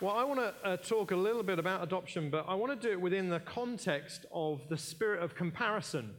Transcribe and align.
Well, 0.00 0.10
I 0.10 0.24
want 0.24 0.40
to 0.40 0.54
uh, 0.68 0.76
talk 0.78 1.12
a 1.12 1.16
little 1.16 1.44
bit 1.44 1.60
about 1.60 1.84
adoption, 1.84 2.28
but 2.28 2.46
I 2.48 2.54
want 2.54 2.78
to 2.78 2.88
do 2.88 2.92
it 2.92 3.00
within 3.00 3.28
the 3.28 3.38
context 3.38 4.26
of 4.32 4.68
the 4.68 4.76
spirit 4.76 5.22
of 5.22 5.36
comparison. 5.36 6.10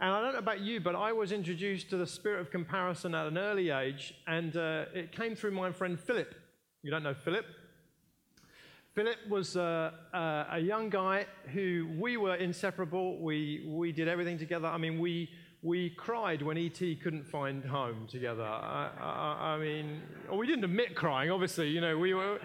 And 0.00 0.10
I 0.10 0.22
don't 0.22 0.32
know 0.32 0.38
about 0.38 0.60
you, 0.60 0.80
but 0.80 0.96
I 0.96 1.12
was 1.12 1.30
introduced 1.30 1.90
to 1.90 1.98
the 1.98 2.06
spirit 2.06 2.40
of 2.40 2.50
comparison 2.50 3.14
at 3.14 3.26
an 3.26 3.36
early 3.36 3.68
age, 3.68 4.14
and 4.26 4.56
uh, 4.56 4.86
it 4.94 5.12
came 5.12 5.36
through 5.36 5.50
my 5.50 5.70
friend 5.70 6.00
Philip. 6.00 6.34
You 6.82 6.90
don't 6.90 7.02
know 7.02 7.12
Philip? 7.12 7.44
Philip 8.94 9.18
was 9.28 9.54
uh, 9.54 9.90
uh, 10.14 10.44
a 10.52 10.58
young 10.58 10.88
guy 10.88 11.26
who 11.52 11.88
we 11.98 12.16
were 12.16 12.36
inseparable. 12.36 13.20
We, 13.20 13.66
we 13.68 13.92
did 13.92 14.08
everything 14.08 14.38
together. 14.38 14.66
I 14.66 14.78
mean, 14.78 14.98
we, 14.98 15.28
we 15.62 15.90
cried 15.90 16.40
when 16.40 16.56
E.T. 16.56 16.96
couldn't 16.96 17.24
find 17.24 17.62
home 17.64 18.06
together. 18.08 18.44
I, 18.44 18.90
I, 18.98 19.54
I, 19.54 19.58
mean, 19.58 20.00
we 20.32 20.46
didn't 20.46 20.64
admit 20.64 20.94
crying, 20.94 21.30
obviously. 21.30 21.68
You 21.68 21.82
know, 21.82 21.98
we 21.98 22.14
were. 22.14 22.40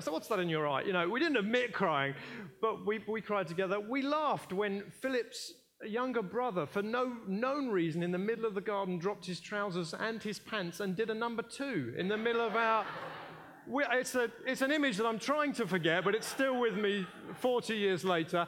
So 0.00 0.12
what's 0.12 0.28
that 0.28 0.38
in 0.40 0.48
your 0.48 0.68
eye? 0.68 0.82
You 0.82 0.92
know, 0.92 1.08
we 1.08 1.20
didn't 1.20 1.38
admit 1.38 1.72
crying, 1.72 2.14
but 2.60 2.84
we, 2.84 3.02
we 3.08 3.22
cried 3.22 3.48
together. 3.48 3.80
We 3.80 4.02
laughed 4.02 4.52
when 4.52 4.82
Philip's 5.00 5.54
younger 5.86 6.20
brother, 6.20 6.66
for 6.66 6.82
no 6.82 7.16
known 7.26 7.68
reason, 7.68 8.02
in 8.02 8.12
the 8.12 8.18
middle 8.18 8.44
of 8.44 8.54
the 8.54 8.60
garden, 8.60 8.98
dropped 8.98 9.24
his 9.24 9.40
trousers 9.40 9.94
and 9.94 10.22
his 10.22 10.38
pants 10.38 10.80
and 10.80 10.94
did 10.94 11.08
a 11.08 11.14
number 11.14 11.42
two 11.42 11.94
in 11.96 12.08
the 12.08 12.18
middle 12.18 12.42
of 12.42 12.56
our 12.56 12.84
it's, 13.72 14.14
a, 14.14 14.30
it's 14.46 14.62
an 14.62 14.72
image 14.72 14.96
that 14.96 15.06
I'm 15.06 15.18
trying 15.18 15.52
to 15.54 15.66
forget, 15.66 16.04
but 16.04 16.14
it's 16.14 16.26
still 16.26 16.58
with 16.58 16.76
me 16.76 17.06
40 17.38 17.76
years 17.76 18.04
later. 18.04 18.46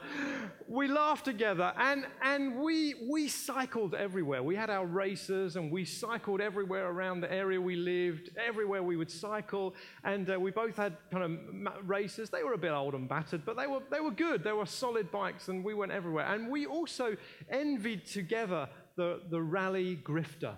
We 0.67 0.87
laughed 0.87 1.25
together 1.25 1.73
and, 1.77 2.05
and 2.21 2.57
we, 2.57 2.95
we 3.09 3.27
cycled 3.27 3.95
everywhere. 3.95 4.43
We 4.43 4.55
had 4.55 4.69
our 4.69 4.85
races 4.85 5.55
and 5.55 5.71
we 5.71 5.85
cycled 5.85 6.41
everywhere 6.41 6.89
around 6.89 7.21
the 7.21 7.31
area 7.31 7.59
we 7.59 7.75
lived, 7.75 8.31
everywhere 8.37 8.83
we 8.83 8.97
would 8.97 9.11
cycle. 9.11 9.75
And 10.03 10.29
uh, 10.29 10.39
we 10.39 10.51
both 10.51 10.75
had 10.75 10.97
kind 11.11 11.23
of 11.23 11.89
races. 11.89 12.29
They 12.29 12.43
were 12.43 12.53
a 12.53 12.57
bit 12.57 12.71
old 12.71 12.93
and 12.93 13.07
battered, 13.07 13.45
but 13.45 13.55
they 13.55 13.67
were, 13.67 13.81
they 13.91 13.99
were 13.99 14.11
good. 14.11 14.43
They 14.43 14.51
were 14.51 14.65
solid 14.65 15.11
bikes 15.11 15.47
and 15.47 15.63
we 15.63 15.73
went 15.73 15.91
everywhere. 15.91 16.25
And 16.25 16.49
we 16.49 16.65
also 16.65 17.15
envied 17.49 18.05
together 18.05 18.67
the, 18.95 19.21
the 19.29 19.41
Raleigh 19.41 19.99
Grifter. 20.03 20.55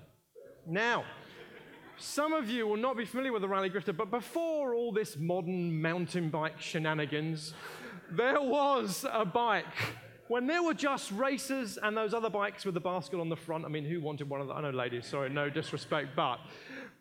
Now, 0.68 1.06
some 1.98 2.34
of 2.34 2.50
you 2.50 2.68
will 2.68 2.78
not 2.78 2.98
be 2.98 3.06
familiar 3.06 3.32
with 3.32 3.42
the 3.42 3.48
Raleigh 3.48 3.70
Grifter, 3.70 3.96
but 3.96 4.12
before 4.12 4.74
all 4.74 4.92
this 4.92 5.18
modern 5.18 5.82
mountain 5.82 6.30
bike 6.30 6.60
shenanigans, 6.60 7.54
there 8.12 8.42
was 8.42 9.06
a 9.12 9.26
bike. 9.26 9.66
When 10.28 10.48
there 10.48 10.64
were 10.64 10.74
just 10.74 11.12
racers 11.12 11.78
and 11.82 11.96
those 11.96 12.14
other 12.14 12.30
bikes 12.30 12.66
with 12.66 12.74
the 12.74 12.80
basket 12.80 13.20
on 13.20 13.30
the 13.30 13.36
front, 13.36 13.64
I 13.64 13.68
mean, 13.68 13.86
who 13.86 14.02
wanted 14.02 14.28
one 14.30 14.42
of 14.42 14.48
them? 14.48 14.58
I 14.58 14.62
know, 14.62 14.72
ladies, 14.72 15.06
sorry, 15.06 15.30
no 15.30 15.50
disrespect, 15.50 16.10
but 16.16 16.40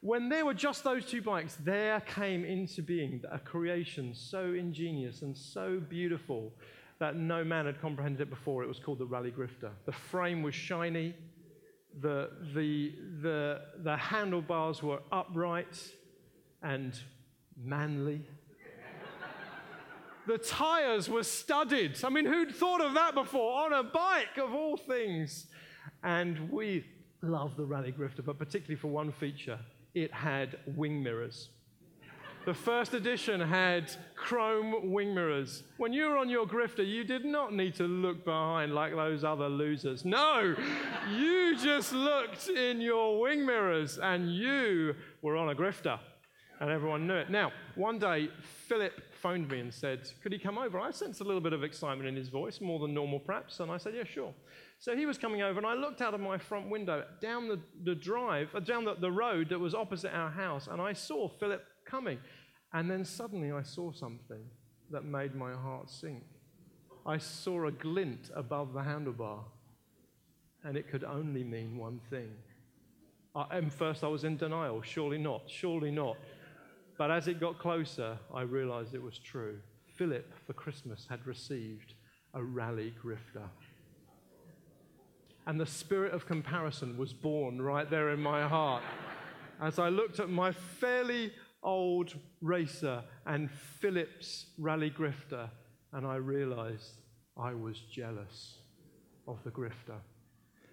when 0.01 0.29
there 0.29 0.45
were 0.45 0.55
just 0.55 0.85
those 0.85 1.07
two 1.07 1.23
bikes, 1.23 1.57
there 1.65 2.01
came 2.01 2.45
into 2.45 2.83
being 2.83 3.23
a 3.33 3.39
creation 3.39 4.15
so 4.15 4.53
ingenious 4.53 5.23
and 5.23 5.35
so 5.35 5.81
beautiful 5.89 6.53
that 6.99 7.17
no 7.17 7.43
man 7.43 7.67
had 7.67 7.81
comprehended 7.81 8.21
it 8.21 8.31
before. 8.31 8.63
It 8.63 8.69
was 8.69 8.79
called 8.79 8.99
the 8.99 9.07
Raleigh 9.07 9.33
Grifter. 9.33 9.71
The 9.87 9.93
frame 9.93 10.43
was 10.43 10.55
shiny, 10.55 11.15
the, 12.01 12.31
the, 12.55 12.93
the, 13.23 13.61
the 13.83 13.97
handlebars 13.97 14.83
were 14.83 15.01
upright 15.13 15.93
and 16.63 16.99
manly. 17.63 18.27
the 20.27 20.39
tires 20.39 21.09
were 21.09 21.23
studded. 21.23 21.99
I 22.03 22.09
mean, 22.09 22.27
who'd 22.27 22.55
thought 22.55 22.81
of 22.81 22.95
that 22.95 23.15
before? 23.15 23.65
On 23.65 23.73
a 23.73 23.83
bike, 23.83 24.39
of 24.39 24.53
all 24.53 24.77
things. 24.77 25.47
And 26.03 26.51
we 26.51 26.85
love 27.23 27.57
the 27.57 27.65
Raleigh 27.65 27.93
Grifter, 27.93 28.25
but 28.25 28.39
particularly 28.39 28.77
for 28.77 28.89
one 28.89 29.13
feature 29.13 29.59
it 29.95 30.13
had 30.13 30.59
wing 30.67 31.03
mirrors. 31.03 31.51
The 32.45 32.53
first 32.53 32.93
edition 32.93 33.41
had 33.41 33.91
chrome 34.17 34.93
wing 34.93 35.15
mirrors. 35.15 35.63
When 35.79 35.95
you 35.95 36.11
were 36.11 36.19
on 36.19 36.29
your 36.29 36.47
grifter, 36.47 36.87
you 36.87 37.03
did 37.03 37.25
not 37.25 37.55
need 37.55 37.75
to 37.77 37.85
look 37.85 38.23
behind 38.23 38.75
like 38.75 38.95
those 38.95 39.25
other 39.25 39.49
losers. 39.49 40.05
No, 40.05 40.55
you 41.11 41.57
just 41.57 41.95
looked 41.95 42.49
in 42.49 42.83
your 42.83 43.19
wing 43.19 43.47
mirrors 43.47 43.99
and 43.99 44.31
you 44.31 44.95
were 45.23 45.39
on 45.39 45.49
a 45.49 45.55
grifter. 45.55 45.99
And 46.61 46.71
everyone 46.71 47.07
knew 47.07 47.15
it. 47.15 47.31
Now, 47.31 47.51
one 47.77 47.99
day, 47.99 48.29
Philip 48.69 48.93
phoned 49.23 49.49
me 49.49 49.61
and 49.61 49.73
said, 49.73 50.07
Could 50.23 50.33
he 50.33 50.39
come 50.39 50.59
over? 50.59 50.79
I 50.79 50.91
sensed 50.91 51.23
a 51.23 51.25
little 51.25 51.41
bit 51.41 51.55
of 51.55 51.65
excitement 51.65 52.07
in 52.07 52.15
his 52.15 52.29
voice, 52.29 52.61
more 52.61 52.79
than 52.79 52.93
normal 52.93 53.21
perhaps. 53.21 53.59
And 53.61 53.73
I 53.73 53.79
said, 53.79 53.95
Yeah, 53.97 54.05
sure. 54.05 54.35
So 54.79 54.95
he 54.95 55.07
was 55.07 55.17
coming 55.17 55.41
over, 55.41 55.59
and 55.59 55.67
I 55.67 55.75
looked 55.75 56.03
out 56.03 56.13
of 56.13 56.21
my 56.21 56.37
front 56.37 56.69
window 56.69 57.05
down 57.21 57.49
the, 57.49 57.59
the 57.85 57.95
drive, 57.95 58.55
uh, 58.55 58.61
down 58.61 58.85
the, 58.85 58.95
the 58.95 59.11
road 59.11 59.49
that 59.49 59.59
was 59.59 59.75
opposite 59.75 60.15
our 60.15 60.31
house, 60.31 60.69
and 60.71 60.81
I 60.81 60.93
saw 60.93 61.29
Philip 61.29 61.65
coming. 61.85 62.19
And 62.73 62.91
then 62.91 63.05
suddenly 63.05 63.53
I 63.53 63.63
saw 63.63 63.93
something 63.93 64.45
that 64.91 65.05
made 65.05 65.35
my 65.35 65.53
heart 65.53 65.91
sink. 65.91 66.25
I 67.07 67.19
saw 67.19 67.67
a 67.67 67.73
glint 67.73 68.31
above 68.35 68.73
the 68.73 68.81
handlebar, 68.81 69.41
and 70.65 70.77
it 70.77 70.89
could 70.89 71.05
only 71.05 71.45
mean 71.45 71.77
one 71.77 72.01
thing. 72.11 72.31
I, 73.35 73.47
and 73.51 73.73
first 73.73 74.03
I 74.03 74.09
was 74.09 74.25
in 74.25 74.37
denial. 74.37 74.81
Surely 74.83 75.19
not, 75.19 75.43
surely 75.47 75.91
not. 75.91 76.17
But 76.97 77.11
as 77.11 77.29
it 77.29 77.41
got 77.41 77.59
closer, 77.59 78.19
I 78.33 78.43
realized 78.43 78.95
it 78.95 79.03
was 79.03 79.19
true. 79.19 79.59
Philip, 79.97 80.33
for 80.47 80.53
Christmas, 80.53 81.07
had 81.09 81.27
received 81.27 81.95
a 82.33 82.43
Raleigh 82.43 82.95
Grifter. 83.03 83.49
And 85.47 85.61
the 85.61 85.67
spirit 85.67 86.13
of 86.13 86.27
comparison 86.27 86.97
was 86.97 87.13
born 87.13 87.61
right 87.61 87.89
there 87.91 88.11
in 88.11 88.21
my 88.21 88.49
heart. 88.49 88.83
As 89.61 89.79
I 89.79 89.89
looked 89.89 90.21
at 90.21 90.31
my 90.31 90.53
fairly 90.53 91.33
old 91.65 92.15
racer 92.41 93.03
and 93.27 93.51
Philip's 93.51 94.47
Raleigh 94.59 94.91
Grifter, 94.91 95.49
and 95.93 96.07
I 96.07 96.17
realized 96.17 97.01
I 97.37 97.55
was 97.55 97.79
jealous 97.91 98.59
of 99.27 99.43
the 99.43 99.51
grifter. 99.51 99.99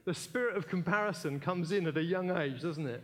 The 0.05 0.13
spirit 0.13 0.57
of 0.57 0.67
comparison 0.67 1.39
comes 1.39 1.71
in 1.71 1.87
at 1.87 1.97
a 1.97 2.03
young 2.03 2.35
age, 2.35 2.61
doesn't 2.61 2.87
it? 2.87 3.03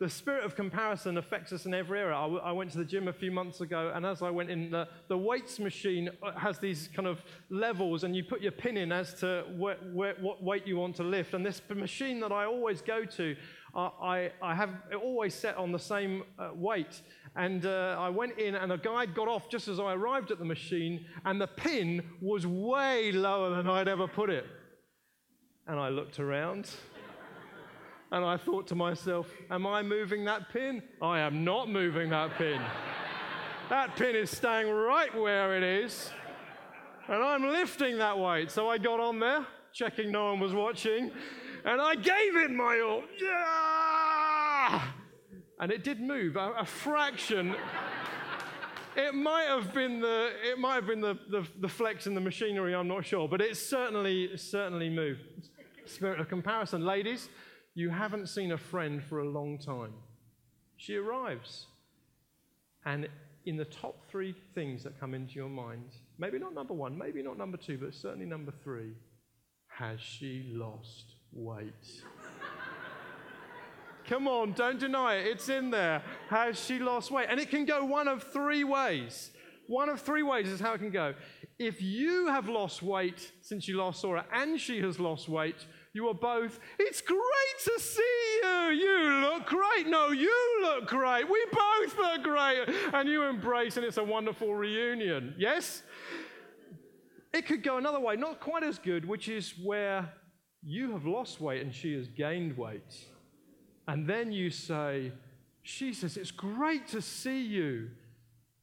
The 0.00 0.08
spirit 0.08 0.44
of 0.44 0.54
comparison 0.54 1.18
affects 1.18 1.52
us 1.52 1.66
in 1.66 1.74
every 1.74 1.98
area. 1.98 2.14
I, 2.14 2.22
w- 2.22 2.40
I 2.40 2.52
went 2.52 2.70
to 2.70 2.78
the 2.78 2.84
gym 2.84 3.08
a 3.08 3.12
few 3.12 3.32
months 3.32 3.60
ago, 3.60 3.90
and 3.92 4.06
as 4.06 4.22
I 4.22 4.30
went 4.30 4.48
in, 4.48 4.70
the, 4.70 4.86
the 5.08 5.18
weights 5.18 5.58
machine 5.58 6.08
uh, 6.22 6.38
has 6.38 6.58
these 6.60 6.88
kind 6.94 7.08
of 7.08 7.20
levels, 7.50 8.04
and 8.04 8.14
you 8.14 8.22
put 8.22 8.40
your 8.40 8.52
pin 8.52 8.76
in 8.76 8.92
as 8.92 9.12
to 9.14 9.44
wh- 9.60 9.82
wh- 9.92 10.22
what 10.22 10.40
weight 10.40 10.68
you 10.68 10.76
want 10.76 10.94
to 10.96 11.02
lift. 11.02 11.34
And 11.34 11.44
this 11.44 11.60
machine 11.74 12.20
that 12.20 12.30
I 12.30 12.44
always 12.44 12.80
go 12.80 13.04
to, 13.04 13.36
I, 13.78 14.32
I 14.42 14.54
have 14.54 14.70
always 15.00 15.34
set 15.34 15.56
on 15.56 15.72
the 15.72 15.78
same 15.78 16.24
uh, 16.38 16.50
weight. 16.54 17.00
And 17.36 17.64
uh, 17.64 17.96
I 17.98 18.08
went 18.08 18.38
in, 18.38 18.56
and 18.56 18.72
a 18.72 18.78
guy 18.78 19.06
got 19.06 19.28
off 19.28 19.48
just 19.48 19.68
as 19.68 19.78
I 19.78 19.92
arrived 19.92 20.30
at 20.30 20.38
the 20.38 20.44
machine, 20.44 21.06
and 21.24 21.40
the 21.40 21.46
pin 21.46 22.02
was 22.20 22.46
way 22.46 23.12
lower 23.12 23.54
than 23.54 23.68
I'd 23.68 23.88
ever 23.88 24.08
put 24.08 24.30
it. 24.30 24.44
And 25.66 25.78
I 25.78 25.90
looked 25.90 26.18
around, 26.18 26.70
and 28.10 28.24
I 28.24 28.36
thought 28.36 28.66
to 28.68 28.74
myself, 28.74 29.30
Am 29.50 29.66
I 29.66 29.82
moving 29.82 30.24
that 30.24 30.48
pin? 30.52 30.82
I 31.00 31.20
am 31.20 31.44
not 31.44 31.70
moving 31.70 32.10
that 32.10 32.36
pin. 32.36 32.60
that 33.68 33.94
pin 33.96 34.16
is 34.16 34.30
staying 34.30 34.68
right 34.68 35.14
where 35.14 35.56
it 35.56 35.62
is, 35.62 36.10
and 37.06 37.22
I'm 37.22 37.44
lifting 37.44 37.98
that 37.98 38.18
weight. 38.18 38.50
So 38.50 38.68
I 38.68 38.78
got 38.78 38.98
on 38.98 39.20
there, 39.20 39.46
checking 39.72 40.10
no 40.10 40.32
one 40.32 40.40
was 40.40 40.54
watching, 40.54 41.12
and 41.64 41.80
I 41.80 41.94
gave 41.94 42.36
it 42.36 42.50
my 42.50 42.80
all. 42.80 43.02
Yeah! 43.20 43.67
And 45.60 45.72
it 45.72 45.84
did 45.84 46.00
move 46.00 46.36
a, 46.36 46.52
a 46.58 46.64
fraction. 46.64 47.54
it 48.96 49.14
might 49.14 49.46
have 49.48 49.72
been 49.72 50.00
the 50.00 50.30
it 50.42 50.58
might 50.58 50.74
have 50.74 50.86
been 50.86 51.00
the, 51.00 51.18
the, 51.30 51.46
the, 51.60 51.68
flex 51.68 52.06
in 52.06 52.14
the 52.14 52.20
machinery. 52.20 52.74
I'm 52.74 52.88
not 52.88 53.04
sure, 53.04 53.28
but 53.28 53.40
it 53.40 53.56
certainly 53.56 54.36
certainly 54.36 54.88
moved. 54.88 55.50
Spirit 55.84 56.20
of 56.20 56.28
comparison, 56.28 56.84
ladies. 56.84 57.28
You 57.74 57.90
haven't 57.90 58.28
seen 58.28 58.52
a 58.52 58.58
friend 58.58 59.02
for 59.02 59.20
a 59.20 59.28
long 59.28 59.58
time. 59.58 59.92
She 60.76 60.96
arrives, 60.96 61.66
and 62.84 63.08
in 63.46 63.56
the 63.56 63.64
top 63.64 64.04
three 64.10 64.34
things 64.54 64.82
that 64.82 64.98
come 64.98 65.14
into 65.14 65.34
your 65.34 65.48
mind, 65.48 65.92
maybe 66.18 66.38
not 66.38 66.54
number 66.54 66.74
one, 66.74 66.98
maybe 66.98 67.22
not 67.22 67.38
number 67.38 67.56
two, 67.56 67.78
but 67.78 67.94
certainly 67.94 68.26
number 68.26 68.52
three, 68.62 68.92
has 69.68 70.00
she 70.00 70.50
lost 70.52 71.14
weight? 71.32 72.02
Come 74.08 74.26
on, 74.26 74.52
don't 74.52 74.80
deny 74.80 75.16
it. 75.16 75.26
It's 75.26 75.50
in 75.50 75.70
there. 75.70 76.02
Has 76.30 76.58
she 76.58 76.78
lost 76.78 77.10
weight? 77.10 77.26
And 77.30 77.38
it 77.38 77.50
can 77.50 77.66
go 77.66 77.84
one 77.84 78.08
of 78.08 78.22
three 78.22 78.64
ways. 78.64 79.32
One 79.66 79.90
of 79.90 80.00
three 80.00 80.22
ways 80.22 80.48
is 80.48 80.60
how 80.60 80.72
it 80.72 80.78
can 80.78 80.90
go. 80.90 81.12
If 81.58 81.82
you 81.82 82.28
have 82.28 82.48
lost 82.48 82.82
weight 82.82 83.32
since 83.42 83.68
you 83.68 83.76
last 83.76 84.00
saw 84.00 84.16
her 84.16 84.24
and 84.32 84.58
she 84.58 84.80
has 84.80 84.98
lost 84.98 85.28
weight, 85.28 85.66
you 85.92 86.08
are 86.08 86.14
both, 86.14 86.58
it's 86.78 87.02
great 87.02 87.18
to 87.64 87.78
see 87.78 88.40
you. 88.42 88.70
You 88.70 89.20
look 89.20 89.44
great. 89.44 89.86
No, 89.86 90.08
you 90.08 90.58
look 90.62 90.86
great. 90.86 91.24
We 91.28 91.44
both 91.52 91.98
look 91.98 92.22
great. 92.22 92.64
And 92.94 93.10
you 93.10 93.24
embrace, 93.24 93.76
and 93.76 93.84
it's 93.84 93.98
a 93.98 94.04
wonderful 94.04 94.54
reunion. 94.54 95.34
Yes? 95.36 95.82
It 97.34 97.46
could 97.46 97.62
go 97.62 97.76
another 97.76 98.00
way, 98.00 98.16
not 98.16 98.40
quite 98.40 98.62
as 98.62 98.78
good, 98.78 99.04
which 99.04 99.28
is 99.28 99.52
where 99.62 100.14
you 100.62 100.92
have 100.92 101.04
lost 101.04 101.42
weight 101.42 101.62
and 101.62 101.74
she 101.74 101.92
has 101.94 102.08
gained 102.08 102.56
weight. 102.56 103.06
And 103.88 104.06
then 104.06 104.30
you 104.30 104.50
say, 104.50 105.12
Jesus, 105.64 106.18
it's 106.18 106.30
great 106.30 106.86
to 106.88 107.00
see 107.00 107.42
you. 107.42 107.90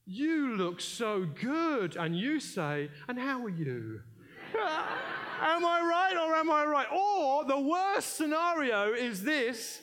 You 0.06 0.56
look 0.56 0.80
so 0.80 1.26
good. 1.26 1.96
And 1.96 2.16
you 2.16 2.38
say, 2.38 2.88
And 3.08 3.18
how 3.18 3.44
are 3.44 3.50
you? 3.50 4.00
am 4.54 5.66
I 5.66 5.80
right 5.80 6.16
or 6.16 6.34
am 6.36 6.50
I 6.50 6.64
right? 6.64 6.86
Or 6.92 7.44
the 7.44 7.58
worst 7.58 8.16
scenario 8.16 8.92
is 8.92 9.24
this 9.24 9.82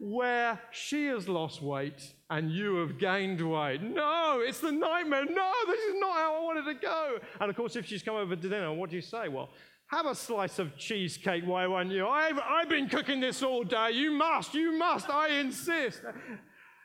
where 0.00 0.60
she 0.72 1.06
has 1.06 1.28
lost 1.28 1.62
weight 1.62 2.12
and 2.30 2.50
you 2.50 2.76
have 2.76 2.98
gained 2.98 3.40
weight. 3.40 3.82
No, 3.82 4.40
it's 4.42 4.58
the 4.58 4.72
nightmare. 4.72 5.24
No, 5.24 5.52
this 5.68 5.80
is 5.80 5.94
not 5.98 6.14
how 6.14 6.36
I 6.36 6.40
wanted 6.40 6.64
to 6.64 6.74
go. 6.74 7.18
And 7.40 7.48
of 7.48 7.54
course, 7.54 7.76
if 7.76 7.86
she's 7.86 8.02
come 8.02 8.16
over 8.16 8.34
to 8.34 8.48
dinner, 8.48 8.72
what 8.72 8.90
do 8.90 8.96
you 8.96 9.02
say? 9.02 9.28
Well, 9.28 9.50
have 9.90 10.06
a 10.06 10.14
slice 10.14 10.58
of 10.60 10.76
cheesecake, 10.76 11.44
why 11.44 11.66
won't 11.66 11.90
you? 11.90 12.06
I've, 12.06 12.38
I've 12.38 12.68
been 12.68 12.88
cooking 12.88 13.20
this 13.20 13.42
all 13.42 13.64
day. 13.64 13.90
You 13.90 14.12
must, 14.12 14.54
you 14.54 14.72
must, 14.72 15.10
I 15.10 15.40
insist. 15.40 16.02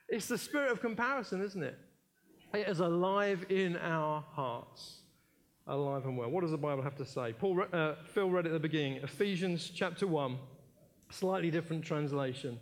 It's 0.09 0.27
the 0.27 0.37
spirit 0.37 0.71
of 0.71 0.81
comparison, 0.81 1.43
isn't 1.43 1.61
it? 1.61 1.77
It 2.53 2.67
is 2.67 2.79
alive 2.79 3.45
in 3.49 3.77
our 3.77 4.23
hearts. 4.31 5.01
Alive 5.67 6.05
and 6.05 6.17
well. 6.17 6.29
What 6.29 6.41
does 6.41 6.51
the 6.51 6.57
Bible 6.57 6.81
have 6.81 6.95
to 6.95 7.05
say? 7.05 7.33
Paul, 7.33 7.63
uh, 7.71 7.93
Phil 8.13 8.29
read 8.29 8.47
at 8.47 8.53
the 8.53 8.59
beginning 8.59 8.97
Ephesians 8.97 9.71
chapter 9.73 10.07
1, 10.07 10.37
slightly 11.11 11.51
different 11.51 11.83
translation. 11.83 12.59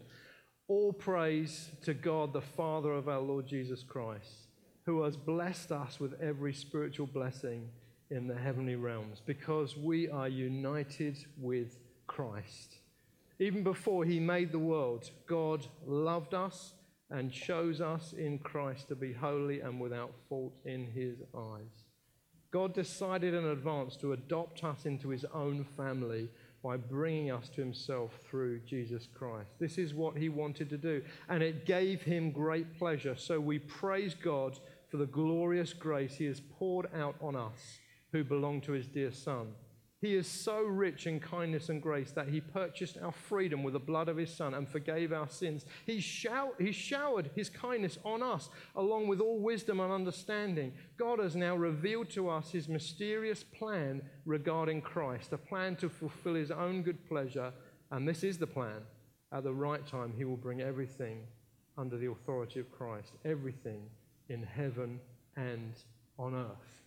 All 0.68 0.92
praise 0.92 1.70
to 1.84 1.94
God, 1.94 2.34
the 2.34 2.42
Father 2.42 2.92
of 2.92 3.08
our 3.08 3.20
Lord 3.20 3.48
Jesus 3.48 3.84
Christ, 3.84 4.48
who 4.86 5.04
has 5.04 5.16
blessed 5.16 5.72
us 5.72 6.00
with 6.00 6.20
every 6.22 6.54
spiritual 6.54 7.08
blessing 7.08 7.70
in 8.14 8.28
the 8.28 8.38
heavenly 8.38 8.76
realms, 8.76 9.22
because 9.26 9.76
we 9.76 10.08
are 10.08 10.30
united 10.30 11.18
with 11.38 11.80
Christ. 12.06 12.76
Even 13.40 13.64
before 13.64 14.06
he 14.06 14.20
made 14.20 14.52
the 14.52 14.60
world, 14.60 15.10
God 15.26 15.66
loved 15.88 16.36
us 16.36 16.74
and 17.10 17.32
chose 17.32 17.82
us 17.82 18.14
in 18.14 18.38
Christ 18.38 18.88
to 18.90 18.96
be 18.96 19.14
holy 19.14 19.62
and 19.62 19.80
without 19.80 20.12
fault 20.30 20.54
in 20.64 20.86
his 20.86 21.18
eyes. 21.36 21.86
God 22.52 22.74
decided 22.76 23.34
in 23.34 23.46
advance 23.46 23.96
to 23.98 24.14
adopt 24.14 24.64
us 24.64 24.86
into 24.86 25.10
his 25.10 25.26
own 25.34 25.66
family 25.76 26.30
by 26.64 26.78
bringing 26.78 27.32
us 27.32 27.50
to 27.50 27.62
himself 27.62 28.12
through 28.30 28.60
Jesus 28.60 29.08
Christ. 29.12 29.50
This 29.60 29.80
is 29.80 29.94
what 29.94 30.16
he 30.16 30.30
wanted 30.30 30.70
to 30.70 30.78
do, 30.78 31.02
and 31.30 31.42
it 31.42 31.66
gave 31.66 32.04
him 32.04 32.32
great 32.32 32.78
pleasure. 32.78 33.16
So 33.18 33.40
we 33.40 33.58
praise 33.58 34.14
God 34.14 34.60
for 34.90 34.98
the 34.98 35.08
glorious 35.08 35.74
grace 35.74 36.16
he 36.16 36.26
has 36.26 36.42
poured 36.60 36.88
out 36.96 37.16
on 37.20 37.36
us 37.36 37.80
who 38.14 38.24
belong 38.24 38.62
to 38.62 38.72
his 38.72 38.88
dear 38.88 39.12
Son. 39.12 39.48
He 40.00 40.16
is 40.16 40.28
so 40.28 40.62
rich 40.62 41.08
in 41.08 41.22
kindness 41.22 41.70
and 41.70 41.82
grace 41.82 42.12
that 42.12 42.28
he 42.28 42.42
purchased 42.42 42.98
our 43.02 43.14
freedom 43.14 43.64
with 43.64 43.74
the 43.74 43.80
blood 43.80 44.10
of 44.10 44.18
his 44.18 44.34
Son 44.34 44.54
and 44.54 44.68
forgave 44.68 45.14
our 45.14 45.30
sins. 45.30 45.66
He, 45.86 46.00
show- 46.02 46.56
he 46.60 46.74
showered 46.74 47.32
his 47.36 47.50
kindness 47.50 47.98
on 48.04 48.22
us, 48.22 48.50
along 48.76 49.08
with 49.08 49.22
all 49.22 49.40
wisdom 49.40 49.80
and 49.80 49.92
understanding. 49.94 50.74
God 50.98 51.20
has 51.20 51.38
now 51.38 51.56
revealed 51.56 52.10
to 52.12 52.30
us 52.30 52.52
his 52.52 52.68
mysterious 52.68 53.44
plan 53.44 54.02
regarding 54.26 54.82
Christ, 54.82 55.32
a 55.32 55.38
plan 55.38 55.78
to 55.78 55.88
fulfill 55.88 56.36
his 56.36 56.52
own 56.52 56.82
good 56.82 57.08
pleasure. 57.08 57.54
And 57.90 58.06
this 58.06 58.24
is 58.24 58.38
the 58.38 58.48
plan. 58.48 58.82
At 59.32 59.44
the 59.44 59.54
right 59.54 59.88
time, 59.88 60.14
he 60.16 60.26
will 60.26 60.38
bring 60.38 60.62
everything 60.62 61.20
under 61.78 61.98
the 61.98 62.12
authority 62.12 62.60
of 62.60 62.70
Christ, 62.72 63.14
everything 63.24 63.84
in 64.28 64.44
heaven 64.44 65.00
and 65.38 65.74
on 66.20 66.36
earth. 66.36 66.83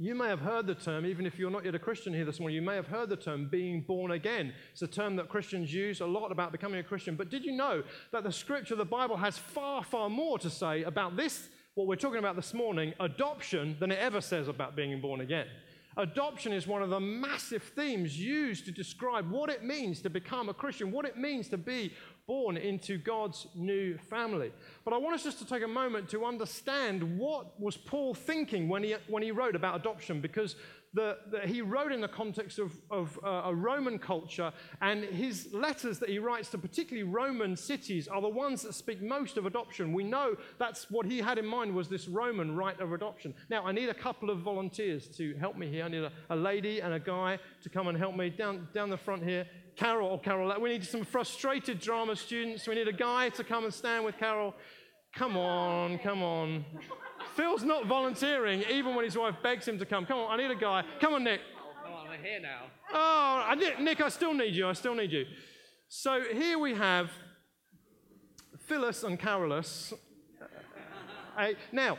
You 0.00 0.14
may 0.14 0.28
have 0.28 0.38
heard 0.38 0.68
the 0.68 0.76
term, 0.76 1.04
even 1.04 1.26
if 1.26 1.40
you're 1.40 1.50
not 1.50 1.64
yet 1.64 1.74
a 1.74 1.78
Christian 1.80 2.14
here 2.14 2.24
this 2.24 2.38
morning, 2.38 2.54
you 2.54 2.62
may 2.62 2.76
have 2.76 2.86
heard 2.86 3.08
the 3.08 3.16
term 3.16 3.48
being 3.50 3.80
born 3.80 4.12
again. 4.12 4.54
It's 4.70 4.82
a 4.82 4.86
term 4.86 5.16
that 5.16 5.28
Christians 5.28 5.74
use 5.74 6.00
a 6.00 6.06
lot 6.06 6.30
about 6.30 6.52
becoming 6.52 6.78
a 6.78 6.84
Christian. 6.84 7.16
But 7.16 7.30
did 7.30 7.44
you 7.44 7.50
know 7.50 7.82
that 8.12 8.22
the 8.22 8.30
scripture, 8.30 8.76
the 8.76 8.84
Bible, 8.84 9.16
has 9.16 9.36
far, 9.36 9.82
far 9.82 10.08
more 10.08 10.38
to 10.38 10.48
say 10.48 10.84
about 10.84 11.16
this, 11.16 11.48
what 11.74 11.88
we're 11.88 11.96
talking 11.96 12.20
about 12.20 12.36
this 12.36 12.54
morning, 12.54 12.94
adoption, 13.00 13.76
than 13.80 13.90
it 13.90 13.98
ever 13.98 14.20
says 14.20 14.46
about 14.46 14.76
being 14.76 15.00
born 15.00 15.20
again? 15.20 15.48
Adoption 15.96 16.52
is 16.52 16.68
one 16.68 16.80
of 16.80 16.90
the 16.90 17.00
massive 17.00 17.64
themes 17.74 18.16
used 18.16 18.66
to 18.66 18.70
describe 18.70 19.28
what 19.28 19.50
it 19.50 19.64
means 19.64 20.00
to 20.02 20.10
become 20.10 20.48
a 20.48 20.54
Christian, 20.54 20.92
what 20.92 21.06
it 21.06 21.16
means 21.16 21.48
to 21.48 21.58
be 21.58 21.92
born 22.28 22.58
into 22.58 22.98
God's 22.98 23.46
new 23.54 23.96
family. 23.96 24.52
But 24.84 24.92
I 24.92 24.98
want 24.98 25.14
us 25.14 25.24
just 25.24 25.38
to 25.38 25.46
take 25.46 25.64
a 25.64 25.68
moment 25.68 26.10
to 26.10 26.26
understand 26.26 27.18
what 27.18 27.58
was 27.58 27.76
Paul 27.76 28.14
thinking 28.14 28.68
when 28.68 28.84
he, 28.84 28.94
when 29.08 29.22
he 29.22 29.32
wrote 29.32 29.56
about 29.56 29.80
adoption, 29.80 30.20
because 30.20 30.54
the, 30.94 31.18
the, 31.30 31.40
he 31.40 31.62
wrote 31.62 31.90
in 31.90 32.00
the 32.00 32.08
context 32.08 32.58
of, 32.58 32.72
of 32.90 33.18
uh, 33.24 33.42
a 33.46 33.54
Roman 33.54 33.98
culture, 33.98 34.52
and 34.80 35.04
his 35.04 35.48
letters 35.52 35.98
that 35.98 36.08
he 36.08 36.18
writes 36.18 36.50
to 36.50 36.58
particularly 36.58 37.08
Roman 37.08 37.56
cities 37.56 38.08
are 38.08 38.20
the 38.20 38.28
ones 38.28 38.62
that 38.62 38.74
speak 38.74 39.02
most 39.02 39.36
of 39.36 39.46
adoption. 39.46 39.92
We 39.92 40.04
know 40.04 40.36
that's 40.58 40.90
what 40.90 41.06
he 41.06 41.18
had 41.18 41.38
in 41.38 41.46
mind 41.46 41.74
was 41.74 41.88
this 41.88 42.08
Roman 42.08 42.56
rite 42.56 42.80
of 42.80 42.92
adoption. 42.92 43.34
Now, 43.48 43.66
I 43.66 43.72
need 43.72 43.88
a 43.88 43.94
couple 43.94 44.30
of 44.30 44.40
volunteers 44.40 45.08
to 45.16 45.34
help 45.36 45.56
me 45.56 45.68
here. 45.68 45.84
I 45.84 45.88
need 45.88 46.04
a, 46.04 46.12
a 46.30 46.36
lady 46.36 46.80
and 46.80 46.92
a 46.92 47.00
guy 47.00 47.38
to 47.62 47.68
come 47.68 47.88
and 47.88 47.96
help 47.96 48.16
me 48.16 48.30
down, 48.30 48.68
down 48.74 48.90
the 48.90 48.98
front 48.98 49.24
here. 49.24 49.46
Carol, 49.78 50.08
or 50.08 50.18
Carol, 50.18 50.52
we 50.60 50.70
need 50.70 50.84
some 50.84 51.04
frustrated 51.04 51.78
drama 51.78 52.16
students. 52.16 52.66
We 52.66 52.74
need 52.74 52.88
a 52.88 52.92
guy 52.92 53.28
to 53.30 53.44
come 53.44 53.64
and 53.64 53.72
stand 53.72 54.04
with 54.04 54.18
Carol. 54.18 54.52
Come 55.14 55.36
on, 55.36 55.98
come 56.00 56.20
on. 56.22 56.64
Phil's 57.36 57.62
not 57.62 57.86
volunteering, 57.86 58.64
even 58.68 58.96
when 58.96 59.04
his 59.04 59.16
wife 59.16 59.36
begs 59.40 59.68
him 59.68 59.78
to 59.78 59.86
come. 59.86 60.04
Come 60.04 60.18
on, 60.18 60.32
I 60.32 60.42
need 60.42 60.50
a 60.50 60.58
guy. 60.58 60.82
Come 61.00 61.14
on, 61.14 61.22
Nick. 61.22 61.40
Oh, 61.86 61.94
on, 61.94 62.08
I'm 62.08 62.22
here 62.22 62.40
now. 62.40 62.62
Oh, 62.92 63.44
I 63.46 63.54
Nick, 63.54 64.00
I 64.00 64.08
still 64.08 64.34
need 64.34 64.54
you. 64.54 64.68
I 64.68 64.72
still 64.72 64.96
need 64.96 65.12
you. 65.12 65.26
So 65.88 66.22
here 66.32 66.58
we 66.58 66.74
have 66.74 67.10
Phyllis 68.66 69.04
and 69.04 69.18
Carolus. 69.18 69.92
Now, 71.70 71.98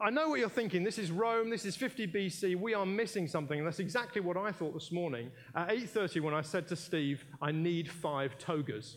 I 0.00 0.10
know 0.10 0.28
what 0.28 0.38
you're 0.38 0.48
thinking. 0.48 0.84
This 0.84 0.96
is 0.96 1.10
Rome. 1.10 1.50
This 1.50 1.64
is 1.64 1.74
50 1.74 2.06
BC. 2.06 2.54
We 2.54 2.72
are 2.72 2.86
missing 2.86 3.26
something. 3.26 3.58
And 3.58 3.66
that's 3.66 3.80
exactly 3.80 4.20
what 4.20 4.36
I 4.36 4.52
thought 4.52 4.72
this 4.72 4.92
morning 4.92 5.32
at 5.56 5.70
8:30 5.70 6.20
when 6.20 6.34
I 6.34 6.40
said 6.40 6.68
to 6.68 6.76
Steve, 6.76 7.24
"I 7.42 7.50
need 7.50 7.90
five 7.90 8.38
togas." 8.38 8.96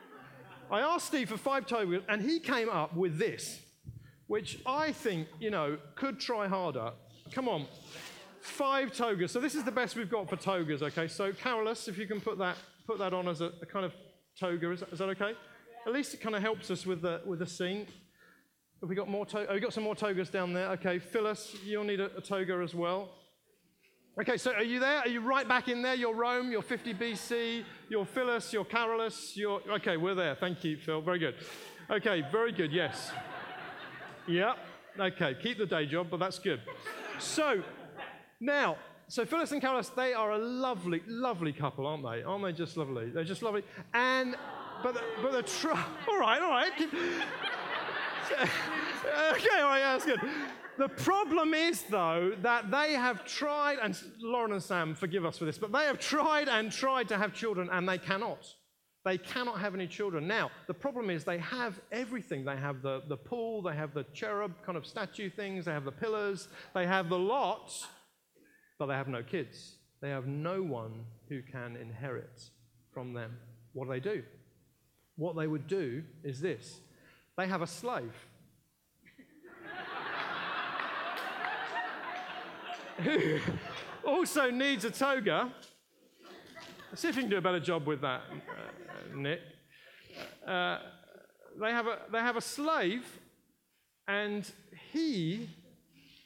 I 0.70 0.80
asked 0.80 1.06
Steve 1.06 1.30
for 1.30 1.38
five 1.38 1.66
togas, 1.66 2.02
and 2.10 2.20
he 2.20 2.40
came 2.40 2.68
up 2.68 2.94
with 2.94 3.18
this, 3.18 3.62
which 4.26 4.60
I 4.66 4.92
think 4.92 5.28
you 5.40 5.50
know 5.50 5.78
could 5.94 6.20
try 6.20 6.46
harder. 6.46 6.92
Come 7.32 7.48
on, 7.48 7.66
five 8.40 8.92
togas. 8.92 9.32
So 9.32 9.40
this 9.40 9.54
is 9.54 9.64
the 9.64 9.72
best 9.72 9.96
we've 9.96 10.10
got 10.10 10.28
for 10.28 10.36
togas. 10.36 10.82
Okay. 10.82 11.08
So 11.08 11.32
Carolus, 11.32 11.88
if 11.88 11.96
you 11.96 12.06
can 12.06 12.20
put 12.20 12.36
that 12.36 12.58
put 12.86 12.98
that 12.98 13.14
on 13.14 13.28
as 13.28 13.40
a, 13.40 13.50
a 13.62 13.66
kind 13.66 13.86
of 13.86 13.94
toga, 14.38 14.72
is 14.72 14.80
that, 14.80 14.92
is 14.92 14.98
that 14.98 15.08
okay? 15.08 15.32
At 15.86 15.92
least 15.94 16.12
it 16.12 16.20
kind 16.20 16.36
of 16.36 16.42
helps 16.42 16.70
us 16.70 16.84
with 16.84 17.00
the 17.00 17.22
with 17.24 17.38
the 17.38 17.46
scene. 17.46 17.86
Have 18.80 18.88
we 18.88 18.94
got 18.94 19.08
more? 19.08 19.26
To- 19.26 19.50
oh, 19.50 19.54
we 19.54 19.60
got 19.60 19.72
some 19.72 19.84
more 19.84 19.96
togas 19.96 20.30
down 20.30 20.52
there. 20.52 20.68
Okay, 20.70 20.98
Phyllis, 20.98 21.56
you'll 21.64 21.84
need 21.84 22.00
a, 22.00 22.16
a 22.16 22.20
toga 22.20 22.60
as 22.62 22.74
well. 22.74 23.10
Okay, 24.20 24.36
so 24.36 24.52
are 24.52 24.62
you 24.62 24.80
there? 24.80 24.98
Are 24.98 25.08
you 25.08 25.20
right 25.20 25.46
back 25.46 25.68
in 25.68 25.82
there? 25.82 25.94
You're 25.94 26.14
Rome, 26.14 26.50
you're 26.50 26.62
50 26.62 26.94
BC, 26.94 27.64
you're 27.88 28.04
Phyllis, 28.04 28.52
you're 28.52 28.64
Carolus, 28.64 29.36
you're. 29.36 29.60
Okay, 29.68 29.96
we're 29.96 30.14
there. 30.14 30.34
Thank 30.34 30.64
you, 30.64 30.76
Phil. 30.76 31.00
Very 31.00 31.18
good. 31.18 31.34
Okay, 31.90 32.24
very 32.30 32.52
good, 32.52 32.72
yes. 32.72 33.10
Yeah, 34.26 34.54
okay, 34.98 35.36
keep 35.40 35.58
the 35.58 35.66
day 35.66 35.86
job, 35.86 36.08
but 36.10 36.20
that's 36.20 36.38
good. 36.38 36.60
So, 37.18 37.62
now, 38.40 38.76
so 39.08 39.24
Phyllis 39.24 39.52
and 39.52 39.60
Carolus, 39.60 39.88
they 39.90 40.12
are 40.12 40.32
a 40.32 40.38
lovely, 40.38 41.02
lovely 41.06 41.52
couple, 41.52 41.86
aren't 41.86 42.04
they? 42.04 42.22
Aren't 42.22 42.44
they 42.44 42.52
just 42.52 42.76
lovely? 42.76 43.10
They're 43.10 43.24
just 43.24 43.42
lovely. 43.42 43.62
And, 43.94 44.36
but, 44.82 45.00
but 45.22 45.32
the, 45.32 45.68
all 46.08 46.18
right, 46.18 46.42
all 46.42 46.50
right. 46.50 46.72
okay, 49.32 49.62
right, 49.62 49.78
yeah, 49.78 49.92
that's 49.92 50.04
good. 50.04 50.20
The 50.78 50.88
problem 50.88 51.54
is, 51.54 51.82
though, 51.82 52.34
that 52.42 52.70
they 52.70 52.92
have 52.92 53.24
tried, 53.24 53.78
and 53.82 53.98
Lauren 54.20 54.52
and 54.52 54.62
Sam, 54.62 54.94
forgive 54.94 55.24
us 55.24 55.36
for 55.38 55.44
this, 55.44 55.58
but 55.58 55.72
they 55.72 55.84
have 55.84 55.98
tried 55.98 56.48
and 56.48 56.70
tried 56.70 57.08
to 57.08 57.18
have 57.18 57.34
children, 57.34 57.68
and 57.72 57.88
they 57.88 57.98
cannot. 57.98 58.54
They 59.04 59.18
cannot 59.18 59.58
have 59.60 59.74
any 59.74 59.86
children. 59.86 60.26
Now, 60.28 60.50
the 60.66 60.74
problem 60.74 61.10
is 61.10 61.24
they 61.24 61.38
have 61.38 61.80
everything. 61.90 62.44
They 62.44 62.56
have 62.56 62.82
the, 62.82 63.02
the 63.08 63.16
pool, 63.16 63.62
they 63.62 63.74
have 63.74 63.94
the 63.94 64.04
cherub 64.12 64.52
kind 64.64 64.76
of 64.76 64.86
statue 64.86 65.30
things, 65.30 65.64
they 65.64 65.72
have 65.72 65.84
the 65.84 65.92
pillars, 65.92 66.48
they 66.74 66.86
have 66.86 67.08
the 67.08 67.18
lot, 67.18 67.72
but 68.78 68.86
they 68.86 68.94
have 68.94 69.08
no 69.08 69.22
kids. 69.22 69.76
They 70.00 70.10
have 70.10 70.26
no 70.26 70.62
one 70.62 71.06
who 71.28 71.42
can 71.42 71.76
inherit 71.76 72.50
from 72.92 73.14
them. 73.14 73.36
What 73.72 73.86
do 73.86 73.90
they 73.90 74.00
do? 74.00 74.22
What 75.16 75.36
they 75.36 75.46
would 75.46 75.66
do 75.66 76.04
is 76.22 76.40
this 76.40 76.80
they 77.38 77.46
have 77.46 77.62
a 77.62 77.66
slave. 77.68 78.12
who 82.98 83.38
also 84.04 84.50
needs 84.50 84.84
a 84.84 84.90
toga. 84.90 85.52
See 86.94 87.08
if 87.08 87.14
you 87.14 87.22
can 87.22 87.30
do 87.30 87.36
a 87.36 87.40
better 87.40 87.60
job 87.60 87.86
with 87.86 88.00
that, 88.00 88.22
uh, 88.28 89.16
Nick. 89.16 89.40
Uh, 90.44 90.78
they, 91.60 91.70
have 91.70 91.86
a, 91.86 92.00
they 92.10 92.18
have 92.18 92.36
a 92.36 92.40
slave, 92.40 93.06
and 94.08 94.50
he 94.92 95.48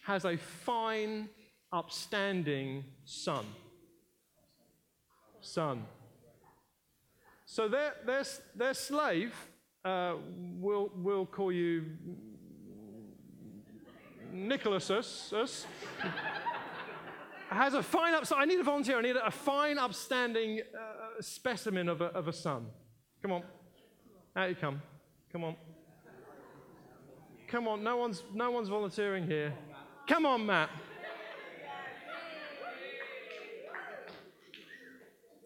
has 0.07 0.25
a 0.25 0.39
fine, 0.39 1.29
upstanding 1.75 2.85
son. 3.05 3.45
Son. 5.43 5.85
So 7.45 7.69
their, 7.69 7.97
their, 8.07 8.25
their 8.57 8.73
slave 8.73 9.35
uh, 9.85 10.15
will, 10.61 10.91
we'll 10.97 11.27
call 11.27 11.53
you 11.53 11.85
Nicholas 14.33 14.91
us, 14.91 15.33
us, 15.33 15.67
has 17.51 17.75
a 17.75 17.83
fine 17.83 18.15
up. 18.15 18.25
I 18.35 18.45
need 18.45 18.61
a 18.61 18.63
volunteer. 18.63 18.99
I 18.99 19.03
need 19.03 19.17
a 19.17 19.31
fine, 19.31 19.79
upstanding 19.79 20.61
uh, 20.61 21.21
specimen 21.21 21.89
of 21.89 22.01
a, 22.01 22.07
of 22.07 22.29
a 22.29 22.33
son. 22.33 22.67
Come 23.21 23.33
on, 23.33 23.43
out 24.35 24.49
you 24.49 24.55
come. 24.55 24.81
Come 25.33 25.45
on. 25.45 25.57
Come 27.49 27.69
on. 27.69 27.83
No 27.83 27.97
one's 27.99 28.23
no 28.33 28.51
one's 28.51 28.69
volunteering 28.69 29.27
here. 29.27 29.53
Come 30.09 30.25
on, 30.25 30.47
Matt. 30.47 30.71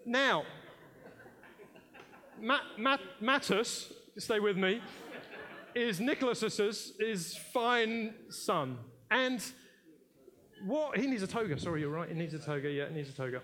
Now, 0.05 0.45
Matt, 2.40 2.61
Matt, 2.78 3.00
Mattus, 3.21 3.93
stay 4.18 4.40
with 4.40 4.56
me, 4.56 4.80
is 5.75 6.00
Nicholas's 6.00 6.92
is 6.99 7.37
fine 7.52 8.14
son. 8.30 8.78
And 9.11 9.42
what 10.64 10.99
he 10.99 11.06
needs 11.06 11.23
a 11.23 11.26
toga. 11.26 11.58
Sorry, 11.58 11.80
you're 11.80 11.90
right. 11.90 12.08
He 12.08 12.14
needs 12.14 12.35
a 12.35 12.38
toga. 12.38 12.70
Yeah, 12.70 12.88
he 12.88 12.94
needs 12.94 13.11
a 13.11 13.12
toga. 13.12 13.42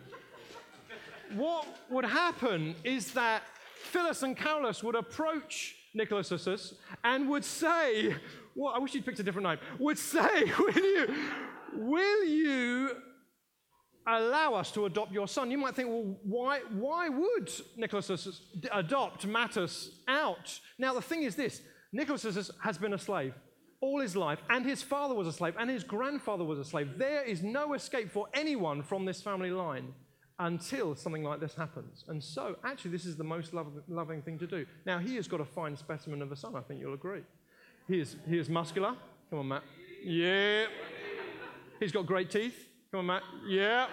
what 1.35 1.67
would 1.91 2.05
happen 2.05 2.75
is 2.85 3.13
that 3.13 3.43
Phyllis 3.75 4.23
and 4.23 4.37
Carolus 4.37 4.83
would 4.83 4.95
approach 4.95 5.77
Nicholas 5.95 6.75
and 7.05 7.29
would 7.29 7.45
say, 7.45 8.17
well, 8.55 8.73
I 8.75 8.79
wish 8.79 8.95
you'd 8.95 9.05
picked 9.05 9.21
a 9.21 9.23
different 9.23 9.49
name, 9.49 9.59
would 9.79 9.99
say, 9.99 10.45
will 10.59 10.73
you, 10.73 11.15
will 11.75 12.25
you 12.25 12.97
allow 14.07 14.55
us 14.55 14.71
to 14.73 14.87
adopt 14.87 15.13
your 15.13 15.29
son? 15.29 15.51
You 15.51 15.59
might 15.59 15.75
think, 15.75 15.89
well, 15.89 16.17
why, 16.23 16.61
why 16.71 17.09
would 17.09 17.51
Nicholas 17.77 18.41
adopt 18.73 19.27
Mattus 19.27 19.91
out? 20.09 20.59
Now, 20.79 20.95
the 20.95 21.03
thing 21.03 21.23
is 21.23 21.37
this 21.37 21.63
Nicholas 21.93 22.51
has 22.63 22.79
been 22.79 22.95
a 22.95 22.99
slave 22.99 23.35
all 23.83 24.01
his 24.01 24.15
life, 24.15 24.39
and 24.49 24.65
his 24.65 24.81
father 24.81 25.13
was 25.13 25.27
a 25.27 25.33
slave, 25.33 25.55
and 25.59 25.69
his 25.69 25.83
grandfather 25.83 26.45
was 26.45 26.59
a 26.59 26.65
slave. 26.65 26.97
There 26.97 27.25
is 27.25 27.43
no 27.43 27.75
escape 27.75 28.11
for 28.13 28.29
anyone 28.33 28.81
from 28.81 29.05
this 29.05 29.21
family 29.21 29.51
line 29.51 29.93
until 30.39 30.95
something 30.95 31.25
like 31.25 31.41
this 31.41 31.55
happens. 31.55 32.05
And 32.09 32.23
so, 32.23 32.57
actually, 32.65 32.93
this 32.93 33.05
is 33.05 33.17
the 33.17 33.25
most 33.25 33.53
loving 33.53 34.23
thing 34.23 34.39
to 34.39 34.47
do. 34.47 34.65
Now, 34.87 34.99
he 34.99 35.17
has 35.17 35.27
got 35.27 35.41
a 35.41 35.45
fine 35.45 35.77
specimen 35.77 36.23
of 36.23 36.31
a 36.31 36.37
son, 36.37 36.55
I 36.57 36.61
think 36.61 36.81
you'll 36.81 36.95
agree. 36.95 37.23
He 37.89 38.01
is, 38.01 38.17
he 38.29 38.39
is 38.39 38.49
muscular. 38.49 38.95
Come 39.31 39.41
on, 39.41 39.49
Matt. 39.49 39.63
Yeah. 40.05 40.67
He's 41.81 41.93
got 41.93 42.07
great 42.07 42.31
teeth. 42.31 42.69
Come 42.93 42.99
on, 42.99 43.07
Matt. 43.07 43.23
Yeah. 43.49 43.87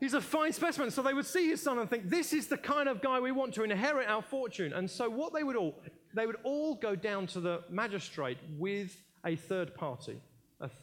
He's 0.00 0.14
a 0.14 0.22
fine 0.22 0.54
specimen. 0.54 0.90
So 0.90 1.02
they 1.02 1.12
would 1.12 1.26
see 1.26 1.50
his 1.50 1.60
son 1.60 1.78
and 1.78 1.90
think, 1.90 2.08
this 2.08 2.32
is 2.32 2.46
the 2.46 2.56
kind 2.56 2.88
of 2.88 3.02
guy 3.02 3.20
we 3.20 3.30
want 3.30 3.52
to 3.54 3.62
inherit 3.62 4.08
our 4.08 4.22
fortune. 4.22 4.72
And 4.72 4.90
so 4.90 5.10
what 5.10 5.34
they 5.34 5.44
would 5.44 5.56
all, 5.56 5.82
they 6.14 6.26
would 6.26 6.38
all 6.44 6.74
go 6.74 6.96
down 6.96 7.26
to 7.28 7.40
the 7.40 7.62
magistrate 7.68 8.38
with 8.58 8.96
a 9.26 9.36
third 9.36 9.74
party. 9.74 10.18
A 10.60 10.68
th- 10.68 10.78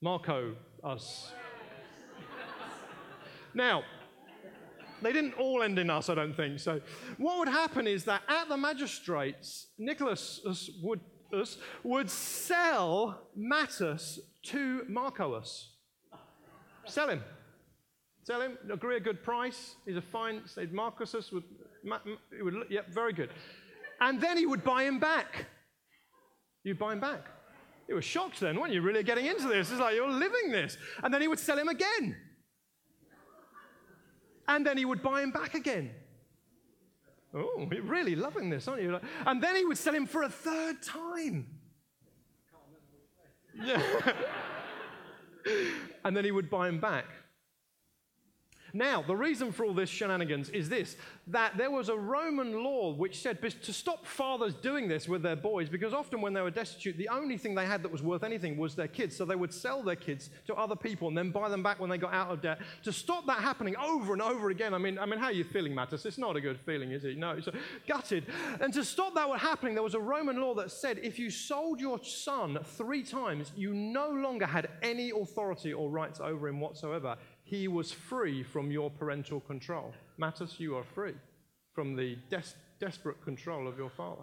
Marco, 0.00 0.56
us. 0.82 1.30
now, 3.54 3.84
they 5.02 5.12
didn't 5.12 5.34
all 5.34 5.62
end 5.62 5.78
in 5.78 5.88
us, 5.88 6.08
I 6.08 6.16
don't 6.16 6.34
think. 6.34 6.58
So, 6.58 6.80
what 7.16 7.38
would 7.38 7.48
happen 7.48 7.86
is 7.86 8.04
that 8.04 8.22
at 8.28 8.48
the 8.48 8.56
magistrates, 8.56 9.68
Nicholas 9.78 10.40
would, 10.82 11.00
would 11.82 12.10
sell 12.10 13.28
Mattus 13.38 14.18
to 14.44 14.84
Marcos. 14.88 15.70
Sell 16.86 17.08
him. 17.08 17.22
Sell 18.24 18.40
him, 18.40 18.56
agree 18.72 18.96
a 18.96 19.00
good 19.00 19.22
price. 19.22 19.74
He's 19.84 19.96
a 19.96 20.02
fine, 20.02 20.42
say 20.46 20.66
Marcus 20.66 21.12
would, 21.32 21.42
would, 22.40 22.54
yep, 22.70 22.92
very 22.92 23.12
good. 23.12 23.30
And 24.00 24.20
then 24.20 24.36
he 24.36 24.46
would 24.46 24.62
buy 24.62 24.84
him 24.84 25.00
back. 25.00 25.46
You'd 26.64 26.78
buy 26.78 26.92
him 26.92 27.00
back. 27.00 27.26
You 27.88 27.96
were 27.96 28.02
shocked 28.02 28.40
then, 28.40 28.60
weren't 28.60 28.72
you? 28.72 28.80
Really 28.80 29.02
getting 29.02 29.26
into 29.26 29.48
this. 29.48 29.70
It's 29.70 29.80
like 29.80 29.96
you're 29.96 30.08
living 30.08 30.52
this. 30.52 30.78
And 31.02 31.12
then 31.12 31.20
he 31.20 31.28
would 31.28 31.40
sell 31.40 31.58
him 31.58 31.68
again. 31.68 32.16
And 34.46 34.64
then 34.64 34.76
he 34.78 34.84
would 34.84 35.02
buy 35.02 35.22
him 35.22 35.32
back 35.32 35.54
again. 35.54 35.90
Oh, 37.34 37.66
you're 37.70 37.82
really 37.82 38.14
loving 38.14 38.50
this, 38.50 38.68
aren't 38.68 38.82
you? 38.82 39.00
And 39.26 39.42
then 39.42 39.56
he 39.56 39.64
would 39.64 39.78
sell 39.78 39.94
him 39.94 40.06
for 40.06 40.22
a 40.22 40.28
third 40.28 40.82
time. 40.82 41.46
Yeah. 43.54 43.82
and 46.04 46.16
then 46.16 46.24
he 46.24 46.30
would 46.30 46.50
buy 46.50 46.68
him 46.68 46.80
back. 46.80 47.06
Now, 48.74 49.02
the 49.02 49.16
reason 49.16 49.52
for 49.52 49.64
all 49.64 49.74
this 49.74 49.90
shenanigans 49.90 50.48
is 50.48 50.68
this 50.68 50.96
that 51.28 51.56
there 51.56 51.70
was 51.70 51.88
a 51.88 51.96
Roman 51.96 52.64
law 52.64 52.92
which 52.92 53.20
said 53.20 53.40
to 53.40 53.72
stop 53.72 54.06
fathers 54.06 54.54
doing 54.54 54.88
this 54.88 55.08
with 55.08 55.22
their 55.22 55.36
boys, 55.36 55.68
because 55.68 55.92
often 55.92 56.20
when 56.20 56.32
they 56.32 56.40
were 56.40 56.50
destitute, 56.50 56.96
the 56.96 57.08
only 57.08 57.36
thing 57.36 57.54
they 57.54 57.66
had 57.66 57.82
that 57.82 57.92
was 57.92 58.02
worth 58.02 58.24
anything 58.24 58.56
was 58.56 58.74
their 58.74 58.88
kids. 58.88 59.16
So 59.16 59.24
they 59.24 59.36
would 59.36 59.52
sell 59.52 59.82
their 59.82 59.96
kids 59.96 60.30
to 60.46 60.54
other 60.54 60.74
people 60.74 61.08
and 61.08 61.16
then 61.16 61.30
buy 61.30 61.48
them 61.48 61.62
back 61.62 61.78
when 61.80 61.90
they 61.90 61.98
got 61.98 62.12
out 62.12 62.30
of 62.30 62.40
debt. 62.40 62.60
To 62.84 62.92
stop 62.92 63.26
that 63.26 63.38
happening 63.38 63.76
over 63.76 64.12
and 64.14 64.22
over 64.22 64.50
again, 64.50 64.74
I 64.74 64.78
mean, 64.78 64.98
I 64.98 65.06
mean 65.06 65.20
how 65.20 65.26
are 65.26 65.32
you 65.32 65.44
feeling, 65.44 65.74
Mattis? 65.74 66.06
It's 66.06 66.18
not 66.18 66.36
a 66.36 66.40
good 66.40 66.58
feeling, 66.58 66.92
is 66.92 67.04
it? 67.04 67.16
No, 67.18 67.32
it's 67.32 67.48
gutted. 67.86 68.26
And 68.60 68.72
to 68.74 68.84
stop 68.84 69.14
that 69.14 69.28
happening, 69.38 69.74
there 69.74 69.82
was 69.82 69.94
a 69.94 70.00
Roman 70.00 70.40
law 70.40 70.54
that 70.54 70.70
said 70.70 70.98
if 71.02 71.18
you 71.18 71.30
sold 71.30 71.80
your 71.80 72.02
son 72.02 72.58
three 72.64 73.02
times, 73.02 73.52
you 73.56 73.74
no 73.74 74.10
longer 74.10 74.46
had 74.46 74.68
any 74.82 75.10
authority 75.10 75.72
or 75.72 75.90
rights 75.90 76.20
over 76.20 76.48
him 76.48 76.60
whatsoever 76.60 77.16
he 77.52 77.68
was 77.68 77.92
free 77.92 78.42
from 78.42 78.70
your 78.70 78.88
parental 78.88 79.38
control. 79.38 79.92
Mattis, 80.18 80.58
you 80.58 80.74
are 80.74 80.84
free 80.94 81.12
from 81.74 81.94
the 81.94 82.16
des- 82.30 82.56
desperate 82.80 83.22
control 83.22 83.68
of 83.68 83.76
your 83.76 83.90
father. 83.90 84.22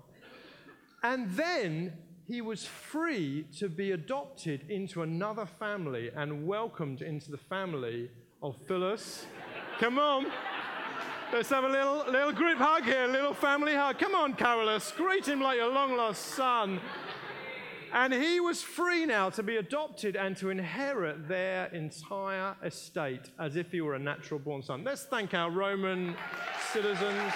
And 1.03 1.29
then 1.29 1.93
he 2.27 2.41
was 2.41 2.65
free 2.65 3.45
to 3.59 3.69
be 3.69 3.91
adopted 3.91 4.67
into 4.67 5.03
another 5.03 5.45
family 5.45 6.09
and 6.15 6.47
welcomed 6.47 7.03
into 7.03 7.29
the 7.29 7.37
family 7.37 8.09
of 8.41 8.55
Phyllis. 8.67 9.27
Come 9.79 9.99
on. 9.99 10.25
Let's 11.31 11.49
have 11.49 11.65
a 11.65 11.69
little, 11.69 12.11
little 12.11 12.31
group 12.31 12.57
hug 12.57 12.83
here, 12.83 13.03
a 13.03 13.07
little 13.07 13.35
family 13.35 13.75
hug. 13.75 13.99
Come 13.99 14.15
on, 14.15 14.33
Carolus. 14.33 14.91
Greet 14.97 15.27
him 15.27 15.39
like 15.39 15.57
your 15.57 15.71
long 15.71 15.95
lost 15.95 16.25
son. 16.29 16.79
And 17.93 18.13
he 18.13 18.39
was 18.39 18.61
free 18.61 19.05
now 19.05 19.29
to 19.31 19.43
be 19.43 19.57
adopted 19.57 20.15
and 20.15 20.37
to 20.37 20.49
inherit 20.49 21.27
their 21.27 21.67
entire 21.67 22.55
estate 22.63 23.31
as 23.39 23.55
if 23.55 23.71
he 23.71 23.81
were 23.81 23.95
a 23.95 23.99
natural 23.99 24.39
born 24.39 24.61
son. 24.61 24.83
Let's 24.83 25.03
thank 25.03 25.33
our 25.33 25.49
Roman 25.49 26.15
citizens. 26.71 27.33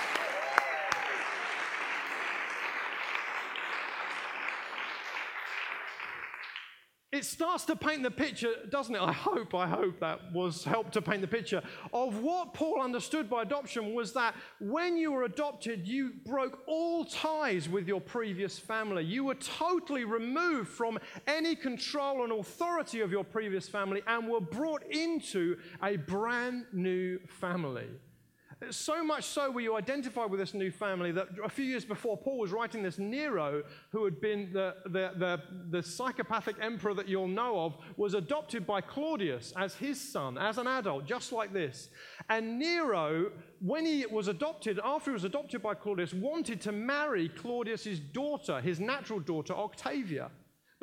It 7.24 7.28
starts 7.28 7.64
to 7.64 7.74
paint 7.78 8.04
the 8.04 8.12
picture, 8.12 8.52
doesn't 8.70 8.94
it? 8.94 9.02
I 9.02 9.14
hope, 9.14 9.56
I 9.56 9.66
hope 9.66 10.02
that 10.02 10.34
was 10.34 10.66
helped 10.66 10.92
to 10.94 11.02
paint 11.02 11.22
the 11.22 11.28
picture 11.28 11.62
of 11.94 12.20
what 12.20 12.54
Paul 12.54 12.82
understood 12.82 13.30
by 13.30 13.44
adoption 13.44 13.94
was 13.94 14.12
that 14.12 14.36
when 14.60 14.98
you 14.98 15.14
were 15.14 15.24
adopted, 15.24 15.88
you 15.88 16.16
broke 16.26 16.60
all 16.68 17.06
ties 17.06 17.70
with 17.70 17.88
your 17.88 18.02
previous 18.02 18.60
family. 18.60 19.06
You 19.06 19.24
were 19.24 19.36
totally 19.36 20.04
removed 20.04 20.68
from 20.68 21.00
any 21.26 21.56
control 21.56 22.24
and 22.24 22.34
authority 22.34 23.00
of 23.00 23.10
your 23.10 23.24
previous 23.24 23.70
family 23.70 24.02
and 24.06 24.28
were 24.28 24.42
brought 24.42 24.84
into 24.92 25.56
a 25.82 25.96
brand 25.96 26.66
new 26.74 27.20
family. 27.40 27.88
So 28.72 29.04
much 29.04 29.26
so 29.26 29.52
were 29.52 29.62
you 29.62 29.76
identified 29.76 30.30
with 30.30 30.40
this 30.40 30.54
new 30.54 30.72
family 30.72 31.12
that 31.12 31.28
a 31.44 31.50
few 31.50 31.66
years 31.66 31.86
before 31.86 32.18
Paul 32.18 32.40
was 32.40 32.52
writing 32.52 32.84
this, 32.84 32.98
Nero, 32.98 33.64
who 33.92 34.06
had 34.06 34.20
been 34.22 34.52
the, 34.54 34.76
the, 34.86 35.12
the, 35.18 35.42
the, 35.70 35.84
psychopathic 35.84 36.56
emperor 36.62 36.94
that 36.94 37.08
you'll 37.08 37.28
know 37.28 37.60
of, 37.66 37.78
was 37.98 38.14
adopted 38.14 38.66
by 38.66 38.82
Claudius 38.82 39.54
as 39.58 39.76
his 39.76 40.00
son, 40.00 40.38
as 40.38 40.58
an 40.58 40.68
adult, 40.68 41.06
just 41.06 41.32
like 41.32 41.54
this. 41.54 41.90
And 42.30 42.60
Nero, 42.60 43.32
when 43.60 43.86
he 43.86 44.06
was 44.06 44.28
adopted, 44.28 44.80
after 44.84 45.12
he 45.12 45.14
was 45.14 45.24
adopted 45.24 45.62
by 45.62 45.74
Claudius, 45.74 46.14
wanted 46.14 46.62
to 46.62 46.72
marry 46.72 47.30
Claudius's 47.30 48.00
daughter, 48.00 48.62
his 48.62 48.80
natural 48.80 49.20
daughter, 49.20 49.54
Octavia. 49.54 50.30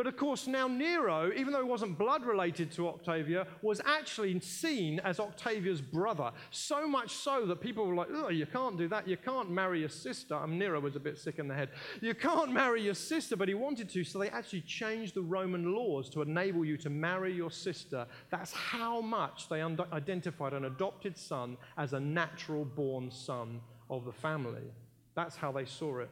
But 0.00 0.06
of 0.06 0.16
course, 0.16 0.46
now 0.46 0.66
Nero, 0.66 1.30
even 1.36 1.52
though 1.52 1.62
he 1.62 1.68
wasn't 1.68 1.98
blood 1.98 2.24
related 2.24 2.72
to 2.72 2.88
Octavia, 2.88 3.46
was 3.60 3.82
actually 3.84 4.40
seen 4.40 4.98
as 5.00 5.20
Octavia's 5.20 5.82
brother. 5.82 6.32
So 6.50 6.88
much 6.88 7.10
so 7.10 7.44
that 7.44 7.60
people 7.60 7.86
were 7.86 7.94
like, 7.94 8.08
oh, 8.10 8.30
you 8.30 8.46
can't 8.46 8.78
do 8.78 8.88
that. 8.88 9.06
You 9.06 9.18
can't 9.18 9.50
marry 9.50 9.80
your 9.80 9.90
sister. 9.90 10.34
I 10.34 10.46
Nero 10.46 10.80
was 10.80 10.96
a 10.96 11.00
bit 11.00 11.18
sick 11.18 11.38
in 11.38 11.48
the 11.48 11.54
head. 11.54 11.68
You 12.00 12.14
can't 12.14 12.50
marry 12.50 12.82
your 12.82 12.94
sister, 12.94 13.36
but 13.36 13.46
he 13.46 13.52
wanted 13.52 13.90
to. 13.90 14.02
So 14.02 14.18
they 14.18 14.30
actually 14.30 14.62
changed 14.62 15.16
the 15.16 15.20
Roman 15.20 15.74
laws 15.74 16.08
to 16.14 16.22
enable 16.22 16.64
you 16.64 16.78
to 16.78 16.88
marry 16.88 17.34
your 17.34 17.50
sister. 17.50 18.06
That's 18.30 18.54
how 18.54 19.02
much 19.02 19.50
they 19.50 19.60
identified 19.60 20.54
an 20.54 20.64
adopted 20.64 21.18
son 21.18 21.58
as 21.76 21.92
a 21.92 22.00
natural 22.00 22.64
born 22.64 23.10
son 23.10 23.60
of 23.90 24.06
the 24.06 24.14
family. 24.14 24.72
That's 25.14 25.36
how 25.36 25.52
they 25.52 25.66
saw 25.66 25.98
it. 25.98 26.08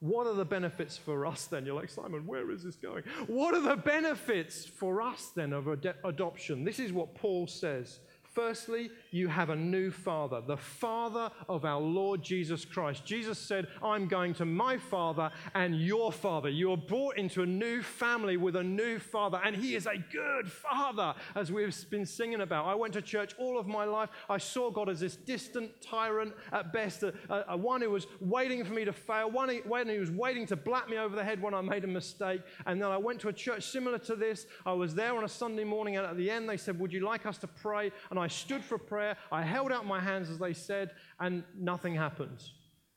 What 0.00 0.26
are 0.28 0.34
the 0.34 0.44
benefits 0.44 0.96
for 0.96 1.26
us 1.26 1.46
then? 1.46 1.66
You're 1.66 1.74
like, 1.74 1.88
Simon, 1.88 2.26
where 2.26 2.50
is 2.52 2.62
this 2.62 2.76
going? 2.76 3.02
What 3.26 3.54
are 3.54 3.60
the 3.60 3.76
benefits 3.76 4.64
for 4.64 5.02
us 5.02 5.32
then 5.34 5.52
of 5.52 5.66
ad- 5.68 5.96
adoption? 6.04 6.64
This 6.64 6.78
is 6.78 6.92
what 6.92 7.14
Paul 7.16 7.48
says. 7.48 7.98
Firstly, 8.22 8.90
you 9.10 9.28
have 9.28 9.50
a 9.50 9.56
new 9.56 9.90
father, 9.90 10.40
the 10.40 10.56
father 10.56 11.30
of 11.48 11.64
our 11.64 11.80
Lord 11.80 12.22
Jesus 12.22 12.64
Christ. 12.64 13.04
Jesus 13.04 13.38
said, 13.38 13.66
I'm 13.82 14.08
going 14.08 14.34
to 14.34 14.44
my 14.44 14.76
father 14.76 15.30
and 15.54 15.80
your 15.80 16.12
father. 16.12 16.48
You 16.48 16.72
are 16.72 16.76
brought 16.76 17.18
into 17.18 17.42
a 17.42 17.46
new 17.46 17.82
family 17.82 18.36
with 18.36 18.56
a 18.56 18.62
new 18.62 18.98
father, 18.98 19.40
and 19.44 19.56
he 19.56 19.74
is 19.74 19.86
a 19.86 19.96
good 20.12 20.50
father, 20.50 21.14
as 21.34 21.50
we've 21.50 21.74
been 21.90 22.06
singing 22.06 22.40
about. 22.40 22.66
I 22.66 22.74
went 22.74 22.92
to 22.94 23.02
church 23.02 23.34
all 23.38 23.58
of 23.58 23.66
my 23.66 23.84
life. 23.84 24.10
I 24.28 24.38
saw 24.38 24.70
God 24.70 24.88
as 24.88 25.00
this 25.00 25.16
distant 25.16 25.70
tyrant 25.80 26.34
at 26.52 26.72
best, 26.72 27.02
a, 27.02 27.14
a, 27.28 27.44
a 27.50 27.56
one 27.56 27.80
who 27.80 27.90
was 27.90 28.06
waiting 28.20 28.64
for 28.64 28.72
me 28.72 28.84
to 28.84 28.92
fail, 28.92 29.30
one 29.30 29.48
who, 29.48 29.56
one 29.68 29.88
who 29.88 30.00
was 30.00 30.10
waiting 30.10 30.46
to 30.46 30.56
black 30.56 30.88
me 30.88 30.98
over 30.98 31.16
the 31.16 31.24
head 31.24 31.40
when 31.40 31.54
I 31.54 31.60
made 31.60 31.84
a 31.84 31.88
mistake. 31.88 32.42
And 32.66 32.80
then 32.80 32.90
I 32.90 32.96
went 32.96 33.20
to 33.20 33.28
a 33.28 33.32
church 33.32 33.70
similar 33.70 33.98
to 34.00 34.16
this. 34.16 34.46
I 34.66 34.72
was 34.72 34.94
there 34.94 35.16
on 35.16 35.24
a 35.24 35.28
Sunday 35.28 35.64
morning, 35.64 35.96
and 35.96 36.06
at 36.06 36.16
the 36.16 36.30
end, 36.30 36.48
they 36.48 36.56
said, 36.56 36.78
Would 36.78 36.92
you 36.92 37.00
like 37.00 37.26
us 37.26 37.38
to 37.38 37.46
pray? 37.46 37.90
And 38.10 38.18
I 38.18 38.28
stood 38.28 38.64
for 38.64 38.78
prayer. 38.78 38.97
I 39.32 39.42
held 39.42 39.72
out 39.72 39.86
my 39.86 40.00
hands 40.00 40.30
as 40.30 40.38
they 40.38 40.52
said, 40.52 40.90
and 41.20 41.44
nothing 41.58 41.94
happened. 41.94 42.42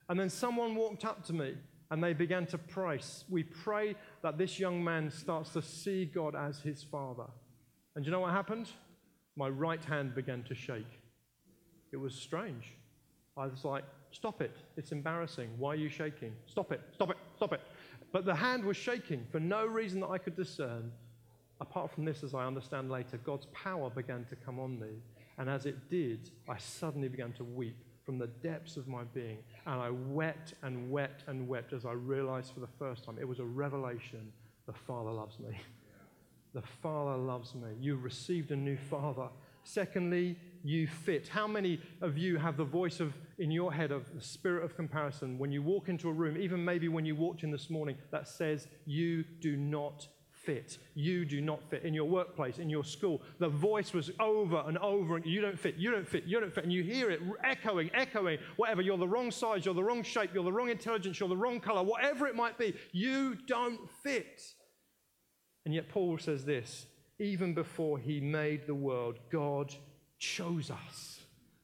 And 0.10 0.20
then 0.20 0.30
someone 0.30 0.76
walked 0.76 1.06
up 1.06 1.26
to 1.28 1.34
me 1.34 1.56
and 1.90 2.04
they 2.04 2.14
began 2.14 2.46
to 2.48 2.58
pray. 2.58 3.00
We 3.30 3.44
pray 3.44 3.96
that 4.24 4.38
this 4.38 4.60
young 4.60 4.84
man 4.84 5.12
starts 5.12 5.52
to 5.52 5.62
see 5.62 6.06
God 6.06 6.36
as 6.36 6.60
his 6.60 6.84
father. 6.84 7.28
And 7.96 8.06
you 8.06 8.12
know 8.12 8.22
what 8.22 8.32
happened? 8.32 8.70
My 9.36 9.50
right 9.50 9.84
hand 9.84 10.16
began 10.16 10.44
to 10.44 10.56
shake. 10.56 11.00
It 11.92 11.98
was 11.98 12.16
strange. 12.16 12.74
I 13.38 13.48
was 13.48 13.64
like, 13.66 13.84
Stop 14.12 14.42
it. 14.42 14.56
It's 14.76 14.92
embarrassing. 14.92 15.50
Why 15.58 15.72
are 15.72 15.76
you 15.76 15.90
shaking? 15.90 16.34
Stop 16.46 16.72
it. 16.72 16.82
Stop 16.94 17.12
it. 17.12 17.18
Stop 17.38 17.54
it. 17.54 17.62
But 18.12 18.26
the 18.26 18.36
hand 18.36 18.64
was 18.66 18.76
shaking 18.76 19.26
for 19.32 19.40
no 19.40 19.66
reason 19.66 20.02
that 20.02 20.10
I 20.10 20.18
could 20.18 20.36
discern. 20.36 20.92
Apart 21.62 21.92
from 21.92 22.04
this, 22.06 22.24
as 22.24 22.34
I 22.34 22.46
understand 22.46 22.92
later, 22.92 23.18
God's 23.18 23.48
power 23.54 23.90
began 23.90 24.26
to 24.26 24.36
come 24.36 24.60
on 24.60 24.80
me. 24.80 24.90
And 25.42 25.50
as 25.50 25.66
it 25.66 25.90
did, 25.90 26.30
I 26.48 26.60
suddenly 26.60 27.08
began 27.08 27.32
to 27.34 27.44
weep 27.44 27.84
from 28.04 28.20
the 28.20 28.28
depths 28.28 28.78
of 28.78 28.88
my 28.88 29.06
being. 29.06 29.40
And 29.66 29.82
I 29.82 29.90
wept 29.90 30.54
and 30.62 30.92
wept 30.92 31.24
and 31.26 31.48
wept 31.50 31.74
as 31.74 31.84
I 31.84 31.94
realized 31.94 32.54
for 32.54 32.60
the 32.60 32.70
first 32.78 33.04
time 33.04 33.18
it 33.20 33.28
was 33.28 33.40
a 33.40 33.44
revelation 33.44 34.32
the 34.68 34.74
Father 34.74 35.10
loves 35.10 35.40
me. 35.40 35.58
The 36.54 36.62
Father 36.62 37.18
loves 37.18 37.56
me. 37.56 37.70
You 37.80 37.96
received 37.96 38.52
a 38.52 38.56
new 38.56 38.78
Father. 38.78 39.30
Secondly, 39.64 40.38
you 40.64 40.86
fit. 40.86 41.28
How 41.28 41.48
many 41.48 41.82
of 42.02 42.20
you 42.20 42.38
have 42.38 42.56
the 42.56 42.64
voice 42.64 43.00
of 43.00 43.16
in 43.40 43.50
your 43.50 43.74
head 43.74 43.92
of 43.92 44.14
the 44.14 44.22
spirit 44.22 44.64
of 44.64 44.76
comparison 44.76 45.40
when 45.40 45.52
you 45.52 45.64
walk 45.64 45.90
into 45.90 46.08
a 46.08 46.14
room, 46.14 46.38
even 46.38 46.64
maybe 46.64 46.88
when 46.88 47.04
you 47.04 47.16
walked 47.16 47.42
in 47.42 47.50
this 47.50 47.68
morning, 47.68 47.98
that 48.12 48.28
says 48.28 48.68
you 48.86 49.24
do 49.40 49.58
not 49.58 50.08
fit. 50.44 50.78
You 50.96 51.26
do 51.26 51.42
not 51.42 51.64
fit 51.70 51.84
in 51.84 51.94
your 51.94 52.06
workplace, 52.06 52.60
in 52.60 52.70
your 52.70 52.84
school. 52.84 53.22
The 53.40 53.50
voice 53.50 53.94
was 53.94 54.12
over 54.20 54.64
and 54.68 54.78
over, 54.80 55.16
and 55.18 55.26
you 55.26 55.42
don't 55.42 55.60
fit, 55.60 55.76
you 55.76 55.92
don't 55.92 56.08
fit, 56.08 56.26
you 56.26 56.40
don't 56.40 56.54
fit. 56.54 56.64
And 56.64 56.74
you 56.74 56.84
hear 56.84 57.12
it 57.12 57.22
echoing, 57.44 57.90
echoing, 57.94 58.40
whatever. 58.58 58.82
You're 58.82 58.98
the 58.98 59.08
wrong 59.08 59.32
size, 59.32 59.66
you're 59.66 59.74
the 59.74 59.84
wrong 59.84 60.04
shape, 60.04 60.32
you're 60.34 60.44
the 60.44 60.52
wrong 60.52 60.70
intelligence, 60.70 61.20
you're 61.20 61.30
the 61.30 61.38
wrong 61.38 61.60
color, 61.60 61.84
whatever 61.84 62.28
it 62.28 62.36
might 62.36 62.58
be. 62.58 62.76
You 62.92 63.36
don't 63.48 63.80
fit. 64.04 64.42
And 65.66 65.74
yet, 65.74 65.90
Paul 65.90 66.18
says 66.18 66.46
this 66.46 66.88
even 67.20 67.54
before 67.54 68.00
he 68.00 68.20
made 68.20 68.66
the 68.66 68.76
world, 68.76 69.20
God 69.32 69.74
chose 70.18 70.72
us. 70.72 71.20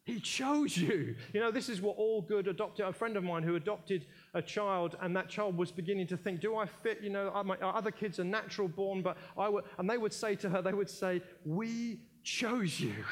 He 0.08 0.22
chose 0.22 0.78
you. 0.78 1.16
You 1.34 1.42
know, 1.42 1.52
this 1.52 1.68
is 1.68 1.82
what 1.82 1.98
all 1.98 2.22
good 2.22 2.48
adopted. 2.48 2.86
A 2.86 2.94
friend 2.94 3.18
of 3.18 3.26
mine 3.26 3.44
who 3.44 3.56
adopted 3.56 4.06
a 4.38 4.42
child, 4.42 4.96
and 5.02 5.16
that 5.16 5.30
child 5.30 5.58
was 5.58 5.72
beginning 5.72 6.08
to 6.08 6.18
think, 6.18 6.40
"Do 6.40 6.56
I 6.56 6.66
fit?" 6.66 7.02
You 7.02 7.10
know, 7.10 7.44
my 7.46 7.58
other 7.58 7.92
kids 7.92 8.20
are 8.20 8.24
natural 8.24 8.68
born, 8.68 9.02
but 9.02 9.18
I 9.38 9.50
would. 9.50 9.66
And 9.78 9.90
they 9.90 9.98
would 9.98 10.14
say 10.14 10.36
to 10.36 10.50
her, 10.50 10.62
they 10.62 10.74
would 10.74 10.90
say, 10.90 11.22
"We 11.46 12.02
chose 12.24 12.80
you. 12.80 13.06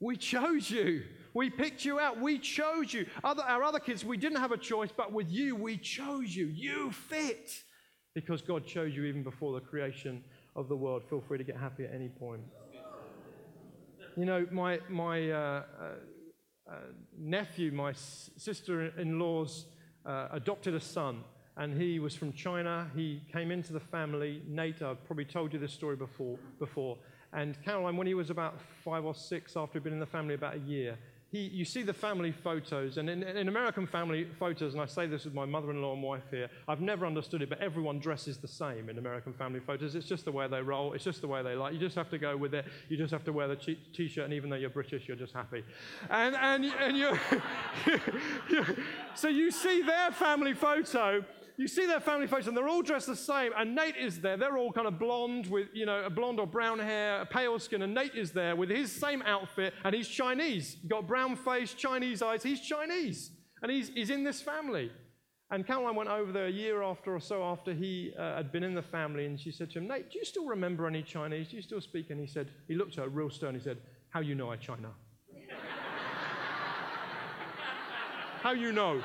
We 0.00 0.16
chose 0.16 0.70
you. 0.70 1.04
We 1.34 1.50
picked 1.50 1.84
you 1.84 1.98
out. 1.98 2.20
We 2.20 2.38
chose 2.38 2.92
you. 2.92 3.06
Other, 3.22 3.42
our 3.42 3.62
other 3.62 3.80
kids, 3.80 4.04
we 4.04 4.16
didn't 4.16 4.38
have 4.38 4.52
a 4.52 4.56
choice, 4.56 4.90
but 4.96 5.12
with 5.12 5.30
you, 5.30 5.56
we 5.56 5.76
chose 5.76 6.34
you. 6.34 6.46
You 6.46 6.92
fit 6.92 7.50
because 8.14 8.42
God 8.42 8.66
chose 8.66 8.94
you 8.94 9.04
even 9.04 9.22
before 9.22 9.52
the 9.52 9.60
creation 9.60 10.22
of 10.54 10.68
the 10.68 10.76
world. 10.76 11.02
Feel 11.08 11.20
free 11.20 11.38
to 11.38 11.44
get 11.44 11.56
happy 11.56 11.84
at 11.84 11.92
any 11.92 12.08
point. 12.08 12.42
You 14.16 14.24
know, 14.24 14.46
my, 14.50 14.78
my 14.88 15.30
uh, 15.30 15.62
uh, 15.80 15.84
uh 16.70 16.74
nephew, 17.18 17.72
my 17.72 17.92
sister 17.92 18.92
in 18.98 19.18
law's 19.18 19.66
uh, 20.06 20.28
adopted 20.32 20.74
a 20.74 20.80
son, 20.80 21.24
and 21.56 21.80
he 21.80 21.98
was 21.98 22.14
from 22.14 22.32
China. 22.32 22.90
He 22.94 23.22
came 23.32 23.50
into 23.50 23.72
the 23.72 23.80
family. 23.80 24.42
Nate, 24.46 24.82
I've 24.82 25.04
probably 25.04 25.24
told 25.24 25.52
you 25.52 25.58
this 25.58 25.72
story 25.72 25.96
before. 25.96 26.38
before. 26.58 26.98
And 27.32 27.60
Caroline, 27.64 27.96
when 27.96 28.06
he 28.06 28.14
was 28.14 28.30
about 28.30 28.60
five 28.84 29.04
or 29.04 29.14
six, 29.14 29.56
after 29.56 29.78
he'd 29.78 29.84
been 29.84 29.92
in 29.92 30.00
the 30.00 30.06
family 30.06 30.34
about 30.34 30.54
a 30.54 30.60
year, 30.60 30.96
he, 31.34 31.48
you 31.48 31.64
see 31.64 31.82
the 31.82 31.92
family 31.92 32.30
photos, 32.30 32.96
and 32.96 33.10
in, 33.10 33.24
in, 33.24 33.48
American 33.48 33.88
family 33.88 34.24
photos, 34.38 34.72
and 34.72 34.80
I 34.80 34.86
say 34.86 35.08
this 35.08 35.24
with 35.24 35.34
my 35.34 35.44
mother 35.44 35.72
in 35.72 35.82
law 35.82 35.92
and 35.92 36.00
wife 36.00 36.22
here, 36.30 36.48
I've 36.68 36.80
never 36.80 37.04
understood 37.04 37.42
it, 37.42 37.48
but 37.48 37.60
everyone 37.60 37.98
dresses 37.98 38.38
the 38.38 38.46
same 38.46 38.88
in 38.88 38.98
American 38.98 39.32
family 39.32 39.58
photos. 39.58 39.96
It's 39.96 40.06
just 40.06 40.24
the 40.24 40.30
way 40.30 40.46
they 40.46 40.62
roll, 40.62 40.92
it's 40.92 41.02
just 41.02 41.22
the 41.22 41.26
way 41.26 41.42
they 41.42 41.56
like. 41.56 41.74
You 41.74 41.80
just 41.80 41.96
have 41.96 42.08
to 42.10 42.18
go 42.18 42.36
with 42.36 42.54
it. 42.54 42.66
You 42.88 42.96
just 42.96 43.10
have 43.10 43.24
to 43.24 43.32
wear 43.32 43.48
the 43.48 43.56
t 43.56 44.06
shirt, 44.06 44.26
and 44.26 44.32
even 44.32 44.48
though 44.48 44.54
you're 44.54 44.70
British, 44.70 45.08
you're 45.08 45.16
just 45.16 45.32
happy. 45.32 45.64
And, 46.08 46.36
and, 46.36 46.66
and 46.66 46.96
you're, 46.96 47.20
so 49.16 49.26
you 49.26 49.50
see 49.50 49.82
their 49.82 50.12
family 50.12 50.54
photo, 50.54 51.24
you 51.56 51.68
see 51.68 51.86
their 51.86 52.00
family 52.00 52.26
photos, 52.26 52.48
and 52.48 52.56
they're 52.56 52.68
all 52.68 52.82
dressed 52.82 53.06
the 53.06 53.14
same. 53.14 53.52
And 53.56 53.74
Nate 53.74 53.96
is 53.96 54.20
there. 54.20 54.36
They're 54.36 54.58
all 54.58 54.72
kind 54.72 54.88
of 54.88 54.98
blonde 54.98 55.46
with, 55.46 55.68
you 55.72 55.86
know, 55.86 56.04
a 56.04 56.10
blonde 56.10 56.40
or 56.40 56.46
brown 56.46 56.80
hair, 56.80 57.24
pale 57.26 57.58
skin. 57.58 57.82
And 57.82 57.94
Nate 57.94 58.14
is 58.14 58.32
there 58.32 58.56
with 58.56 58.70
his 58.70 58.90
same 58.90 59.22
outfit, 59.22 59.72
and 59.84 59.94
he's 59.94 60.08
Chinese. 60.08 60.76
He's 60.80 60.90
got 60.90 61.06
brown 61.06 61.36
face, 61.36 61.72
Chinese 61.74 62.22
eyes. 62.22 62.42
He's 62.42 62.60
Chinese. 62.60 63.30
And 63.62 63.70
he's, 63.70 63.88
he's 63.88 64.10
in 64.10 64.24
this 64.24 64.42
family. 64.42 64.90
And 65.50 65.64
Caroline 65.64 65.94
went 65.94 66.08
over 66.08 66.32
there 66.32 66.46
a 66.46 66.50
year 66.50 66.82
after 66.82 67.14
or 67.14 67.20
so 67.20 67.44
after 67.44 67.72
he 67.72 68.12
uh, 68.18 68.36
had 68.36 68.50
been 68.50 68.64
in 68.64 68.74
the 68.74 68.82
family, 68.82 69.26
and 69.26 69.38
she 69.38 69.52
said 69.52 69.70
to 69.72 69.78
him, 69.78 69.86
Nate, 69.86 70.10
do 70.10 70.18
you 70.18 70.24
still 70.24 70.46
remember 70.46 70.86
any 70.88 71.02
Chinese? 71.02 71.50
Do 71.50 71.56
you 71.56 71.62
still 71.62 71.80
speak? 71.80 72.10
And 72.10 72.18
he 72.18 72.26
said, 72.26 72.48
he 72.66 72.74
looked 72.74 72.98
at 72.98 73.04
her 73.04 73.10
real 73.10 73.30
stern. 73.30 73.54
He 73.54 73.60
said, 73.60 73.78
How 74.10 74.20
you 74.20 74.34
know 74.34 74.50
I 74.50 74.56
China? 74.56 74.88
How 78.42 78.52
you 78.52 78.72
know? 78.72 79.00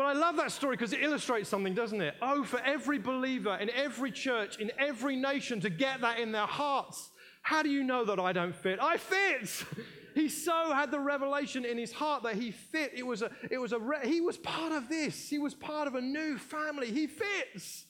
But 0.00 0.06
I 0.06 0.12
love 0.14 0.38
that 0.38 0.50
story 0.50 0.76
because 0.76 0.94
it 0.94 1.02
illustrates 1.02 1.50
something, 1.50 1.74
doesn't 1.74 2.00
it? 2.00 2.14
Oh, 2.22 2.42
for 2.42 2.58
every 2.60 2.98
believer 2.98 3.54
in 3.60 3.68
every 3.68 4.10
church, 4.10 4.58
in 4.58 4.72
every 4.78 5.14
nation 5.14 5.60
to 5.60 5.68
get 5.68 6.00
that 6.00 6.18
in 6.18 6.32
their 6.32 6.46
hearts. 6.46 7.10
How 7.42 7.62
do 7.62 7.68
you 7.68 7.84
know 7.84 8.06
that 8.06 8.18
I 8.18 8.32
don't 8.32 8.56
fit? 8.56 8.78
I 8.80 8.96
fit! 8.96 9.62
he 10.14 10.30
so 10.30 10.72
had 10.72 10.90
the 10.90 10.98
revelation 10.98 11.66
in 11.66 11.76
his 11.76 11.92
heart 11.92 12.22
that 12.22 12.36
he 12.36 12.50
fit. 12.50 12.92
It 12.96 13.06
was 13.06 13.20
a, 13.20 13.30
it 13.50 13.58
was 13.58 13.72
a, 13.72 13.78
re- 13.78 14.08
he 14.08 14.22
was 14.22 14.38
part 14.38 14.72
of 14.72 14.88
this. 14.88 15.28
He 15.28 15.38
was 15.38 15.54
part 15.54 15.86
of 15.86 15.94
a 15.94 16.00
new 16.00 16.38
family. 16.38 16.90
He 16.90 17.06
fits. 17.06 17.84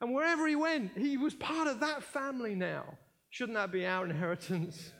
And 0.00 0.14
wherever 0.14 0.48
he 0.48 0.56
went, 0.56 0.96
he 0.96 1.18
was 1.18 1.34
part 1.34 1.68
of 1.68 1.80
that 1.80 2.02
family 2.02 2.54
now. 2.54 2.96
Shouldn't 3.28 3.58
that 3.58 3.70
be 3.70 3.84
our 3.84 4.06
inheritance? 4.06 4.94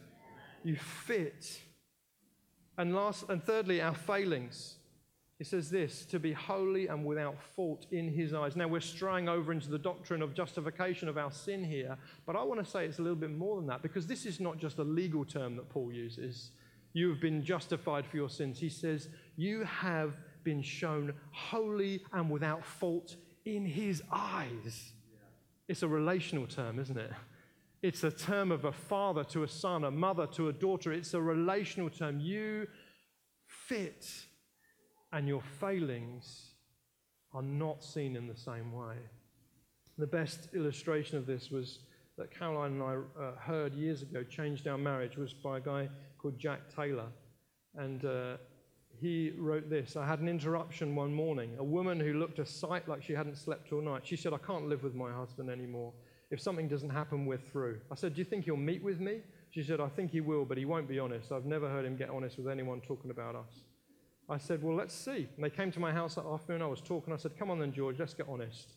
You 0.63 0.77
fit. 0.77 1.59
And 2.77 2.95
last 2.95 3.25
and 3.31 3.43
thirdly, 3.43 3.81
our 3.81 3.95
failings. 3.95 4.77
It 5.41 5.47
says 5.47 5.71
this 5.71 6.05
to 6.07 6.21
be 6.21 6.35
holy 6.35 6.89
and 6.89 7.03
without 7.03 7.43
fault 7.57 7.87
in 7.91 8.13
his 8.13 8.35
eyes. 8.35 8.57
Now, 8.57 8.69
we're 8.69 8.81
straying 8.81 9.27
over 9.27 9.53
into 9.53 9.71
the 9.71 9.79
doctrine 9.79 10.21
of 10.21 10.35
justification 10.35 11.09
of 11.09 11.17
our 11.17 11.33
sin 11.33 11.65
here, 11.65 11.97
but 12.27 12.37
I 12.37 12.43
want 12.43 12.63
to 12.63 12.71
say 12.71 12.85
it's 12.85 12.99
a 12.99 13.03
little 13.03 13.17
bit 13.17 13.31
more 13.31 13.57
than 13.57 13.67
that 13.69 13.81
because 13.81 14.07
this 14.07 14.27
is 14.27 14.39
not 14.39 14.59
just 14.59 14.79
a 14.79 14.85
legal 14.85 15.25
term 15.25 15.57
that 15.57 15.71
Paul 15.71 15.93
uses. 15.93 16.51
You 16.93 17.09
have 17.09 17.23
been 17.23 17.43
justified 17.43 18.05
for 18.05 18.19
your 18.19 18.29
sins. 18.29 18.61
He 18.61 18.69
says, 18.69 19.09
You 19.37 19.65
have 19.65 20.15
been 20.45 20.61
shown 20.61 21.15
holy 21.33 22.03
and 22.13 22.29
without 22.29 22.63
fault 22.63 23.17
in 23.47 23.65
his 23.65 24.03
eyes. 24.13 24.93
It's 25.69 25.83
a 25.83 25.89
relational 25.89 26.47
term, 26.49 26.79
isn't 26.79 26.99
it? 26.99 27.13
It's 27.83 28.05
a 28.05 28.11
term 28.11 28.53
of 28.53 28.67
a 28.67 28.73
father 28.73 29.25
to 29.25 29.45
a 29.45 29.49
son, 29.49 29.85
a 29.85 29.91
mother 29.91 30.27
to 30.35 30.49
a 30.49 30.53
daughter. 30.53 30.93
It's 30.93 31.15
a 31.15 31.23
relational 31.23 31.89
term. 31.89 32.21
You 32.21 32.67
fit 33.47 34.07
and 35.13 35.27
your 35.27 35.43
failings 35.61 36.51
are 37.33 37.43
not 37.43 37.83
seen 37.83 38.17
in 38.17 38.27
the 38.27 38.37
same 38.37 38.73
way. 38.73 38.97
The 39.99 40.07
best 40.07 40.49
illustration 40.55 41.19
of 41.19 41.27
this 41.27 41.51
was 41.51 41.81
that 42.17 42.37
Caroline 42.37 42.73
and 42.73 42.83
I 42.83 42.95
uh, 43.21 43.33
heard 43.39 43.75
years 43.75 44.03
ago 44.03 44.23
changed 44.23 44.67
our 44.67 44.79
marriage 44.79 45.17
was 45.17 45.33
by 45.33 45.59
a 45.59 45.61
guy 45.61 45.89
called 46.19 46.39
Jack 46.39 46.75
Taylor. 46.75 47.07
And 47.77 48.05
uh, 48.05 48.37
he 49.01 49.33
wrote 49.39 49.71
this 49.71 49.97
I 49.97 50.07
had 50.07 50.21
an 50.21 50.29
interruption 50.29 50.95
one 50.95 51.13
morning. 51.13 51.57
A 51.59 51.65
woman 51.65 51.99
who 51.99 52.15
looked 52.15 52.39
a 52.39 52.47
sight 52.47 52.89
like 52.89 53.03
she 53.03 53.13
hadn't 53.13 53.37
slept 53.37 53.73
all 53.73 53.81
night. 53.81 54.03
She 54.05 54.17
said, 54.17 54.33
I 54.33 54.39
can't 54.39 54.69
live 54.69 54.83
with 54.83 54.95
my 54.95 55.11
husband 55.11 55.51
anymore. 55.51 55.93
If 56.31 56.41
something 56.41 56.69
doesn't 56.69 56.91
happen, 56.91 57.27
we're 57.27 57.39
through. 57.39 57.81
I 57.91 57.95
said, 57.95 58.15
Do 58.15 58.21
you 58.21 58.25
think 58.25 58.45
he'll 58.45 58.57
meet 58.57 58.83
with 58.83 59.01
me? 59.01 59.21
She 59.51 59.63
said, 59.63 59.81
I 59.81 59.89
think 59.89 60.13
he 60.13 60.21
will, 60.21 60.45
but 60.45 60.59
he 60.59 60.65
won't 60.65 60.89
be 60.89 60.99
honest. 60.99 61.33
I've 61.33 61.45
never 61.45 61.69
heard 61.69 61.85
him 61.85 61.97
get 61.97 62.11
honest 62.11 62.39
with 62.39 62.49
anyone 62.49 62.81
talking 62.81 63.11
about 63.11 63.35
us. 63.35 63.65
I 64.31 64.39
said, 64.39 64.63
Well, 64.63 64.77
let's 64.77 64.95
see. 64.95 65.29
And 65.35 65.45
they 65.45 65.51
came 65.51 65.71
to 65.73 65.81
my 65.81 65.93
house 65.93 66.15
that 66.15 66.25
afternoon. 66.25 66.63
I 66.63 66.67
was 66.67 66.81
talking. 66.81 67.13
I 67.13 67.17
said, 67.17 67.37
Come 67.39 67.51
on 67.51 67.59
then, 67.59 67.73
George, 67.73 67.99
let's 67.99 68.15
get 68.15 68.27
honest. 68.29 68.75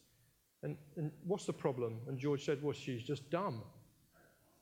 And, 0.63 0.77
and 0.97 1.11
what's 1.25 1.45
the 1.45 1.53
problem? 1.53 1.99
And 2.07 2.17
George 2.17 2.43
said, 2.43 2.61
Well, 2.61 2.73
she's 2.73 3.03
just 3.03 3.29
dumb. 3.29 3.61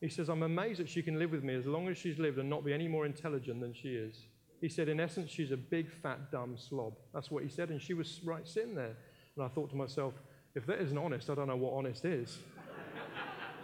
He 0.02 0.08
says, 0.08 0.28
I'm 0.28 0.42
amazed 0.42 0.80
that 0.80 0.88
she 0.88 1.00
can 1.00 1.18
live 1.18 1.30
with 1.30 1.44
me 1.44 1.54
as 1.54 1.64
long 1.64 1.88
as 1.88 1.96
she's 1.96 2.18
lived 2.18 2.38
and 2.38 2.50
not 2.50 2.64
be 2.64 2.74
any 2.74 2.88
more 2.88 3.06
intelligent 3.06 3.60
than 3.60 3.72
she 3.72 3.90
is. 3.90 4.26
He 4.60 4.68
said, 4.68 4.88
in 4.88 4.98
essence, 4.98 5.30
she's 5.30 5.52
a 5.52 5.56
big, 5.56 5.90
fat, 5.92 6.30
dumb 6.32 6.56
slob. 6.56 6.94
That's 7.14 7.30
what 7.30 7.44
he 7.44 7.48
said. 7.48 7.70
And 7.70 7.80
she 7.80 7.94
was 7.94 8.20
right 8.24 8.46
sitting 8.46 8.74
there. 8.74 8.96
And 9.36 9.44
I 9.44 9.48
thought 9.48 9.70
to 9.70 9.76
myself, 9.76 10.14
if 10.54 10.66
that 10.66 10.80
isn't 10.80 10.98
honest, 10.98 11.30
I 11.30 11.34
don't 11.34 11.48
know 11.48 11.56
what 11.56 11.72
honest 11.74 12.04
is. 12.04 12.38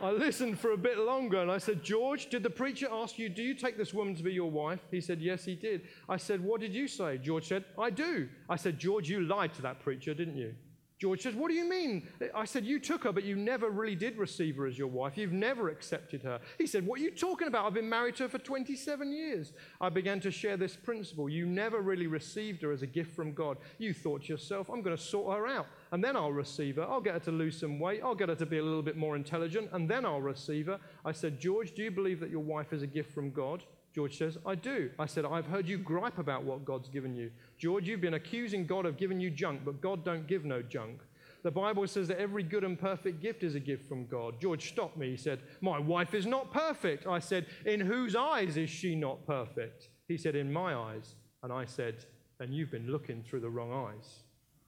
I 0.00 0.12
listened 0.12 0.60
for 0.60 0.72
a 0.72 0.76
bit 0.76 0.98
longer 0.98 1.38
and 1.38 1.50
I 1.50 1.58
said, 1.58 1.82
George, 1.82 2.30
did 2.30 2.44
the 2.44 2.50
preacher 2.50 2.86
ask 2.90 3.18
you, 3.18 3.28
do 3.28 3.42
you 3.42 3.54
take 3.54 3.76
this 3.76 3.92
woman 3.92 4.14
to 4.14 4.22
be 4.22 4.32
your 4.32 4.50
wife? 4.50 4.80
He 4.90 5.00
said, 5.00 5.20
yes, 5.20 5.44
he 5.44 5.56
did. 5.56 5.82
I 6.08 6.16
said, 6.16 6.40
what 6.40 6.60
did 6.60 6.72
you 6.72 6.86
say? 6.86 7.18
George 7.18 7.48
said, 7.48 7.64
I 7.76 7.90
do. 7.90 8.28
I 8.48 8.56
said, 8.56 8.78
George, 8.78 9.10
you 9.10 9.22
lied 9.22 9.54
to 9.54 9.62
that 9.62 9.80
preacher, 9.80 10.14
didn't 10.14 10.36
you? 10.36 10.54
George 10.98 11.22
says, 11.22 11.34
What 11.34 11.48
do 11.48 11.54
you 11.54 11.68
mean? 11.68 12.08
I 12.34 12.44
said, 12.44 12.64
You 12.64 12.80
took 12.80 13.04
her, 13.04 13.12
but 13.12 13.22
you 13.22 13.36
never 13.36 13.70
really 13.70 13.94
did 13.94 14.18
receive 14.18 14.56
her 14.56 14.66
as 14.66 14.76
your 14.76 14.88
wife. 14.88 15.16
You've 15.16 15.32
never 15.32 15.68
accepted 15.68 16.22
her. 16.22 16.40
He 16.58 16.66
said, 16.66 16.84
What 16.84 16.98
are 16.98 17.02
you 17.02 17.12
talking 17.12 17.46
about? 17.46 17.66
I've 17.66 17.74
been 17.74 17.88
married 17.88 18.16
to 18.16 18.24
her 18.24 18.28
for 18.28 18.38
27 18.38 19.12
years. 19.12 19.52
I 19.80 19.90
began 19.90 20.18
to 20.20 20.30
share 20.32 20.56
this 20.56 20.74
principle. 20.74 21.28
You 21.28 21.46
never 21.46 21.80
really 21.80 22.08
received 22.08 22.62
her 22.62 22.72
as 22.72 22.82
a 22.82 22.86
gift 22.86 23.14
from 23.14 23.32
God. 23.32 23.58
You 23.78 23.94
thought 23.94 24.22
to 24.22 24.28
yourself, 24.28 24.68
I'm 24.68 24.82
going 24.82 24.96
to 24.96 25.02
sort 25.02 25.38
her 25.38 25.46
out, 25.46 25.66
and 25.92 26.02
then 26.02 26.16
I'll 26.16 26.32
receive 26.32 26.76
her. 26.76 26.82
I'll 26.82 27.00
get 27.00 27.14
her 27.14 27.20
to 27.20 27.32
lose 27.32 27.60
some 27.60 27.78
weight. 27.78 28.00
I'll 28.02 28.16
get 28.16 28.28
her 28.28 28.34
to 28.34 28.46
be 28.46 28.58
a 28.58 28.64
little 28.64 28.82
bit 28.82 28.96
more 28.96 29.14
intelligent, 29.14 29.70
and 29.72 29.88
then 29.88 30.04
I'll 30.04 30.20
receive 30.20 30.66
her. 30.66 30.80
I 31.04 31.12
said, 31.12 31.38
George, 31.38 31.74
do 31.74 31.84
you 31.84 31.92
believe 31.92 32.18
that 32.20 32.30
your 32.30 32.42
wife 32.42 32.72
is 32.72 32.82
a 32.82 32.88
gift 32.88 33.12
from 33.12 33.30
God? 33.30 33.62
George 33.94 34.16
says, 34.16 34.38
I 34.46 34.54
do. 34.54 34.90
I 34.98 35.06
said, 35.06 35.24
I've 35.24 35.46
heard 35.46 35.68
you 35.68 35.78
gripe 35.78 36.18
about 36.18 36.44
what 36.44 36.64
God's 36.64 36.88
given 36.88 37.16
you. 37.16 37.30
George, 37.58 37.88
you've 37.88 38.00
been 38.00 38.14
accusing 38.14 38.66
God 38.66 38.86
of 38.86 38.96
giving 38.96 39.18
you 39.18 39.30
junk, 39.30 39.62
but 39.64 39.80
God 39.80 40.04
don't 40.04 40.26
give 40.26 40.44
no 40.44 40.62
junk. 40.62 41.00
The 41.42 41.50
Bible 41.50 41.86
says 41.86 42.08
that 42.08 42.18
every 42.18 42.42
good 42.42 42.64
and 42.64 42.78
perfect 42.78 43.22
gift 43.22 43.42
is 43.42 43.54
a 43.54 43.60
gift 43.60 43.88
from 43.88 44.06
God. 44.06 44.40
George 44.40 44.68
stopped 44.68 44.96
me. 44.96 45.10
He 45.10 45.16
said, 45.16 45.40
My 45.60 45.78
wife 45.78 46.14
is 46.14 46.26
not 46.26 46.52
perfect. 46.52 47.06
I 47.06 47.20
said, 47.20 47.46
In 47.64 47.80
whose 47.80 48.16
eyes 48.16 48.56
is 48.56 48.70
she 48.70 48.94
not 48.94 49.24
perfect? 49.26 49.88
He 50.08 50.16
said, 50.16 50.34
In 50.34 50.52
my 50.52 50.74
eyes. 50.74 51.14
And 51.42 51.52
I 51.52 51.64
said, 51.64 52.04
And 52.40 52.52
you've 52.52 52.70
been 52.70 52.90
looking 52.90 53.22
through 53.22 53.40
the 53.40 53.50
wrong 53.50 53.72
eyes. 53.72 54.24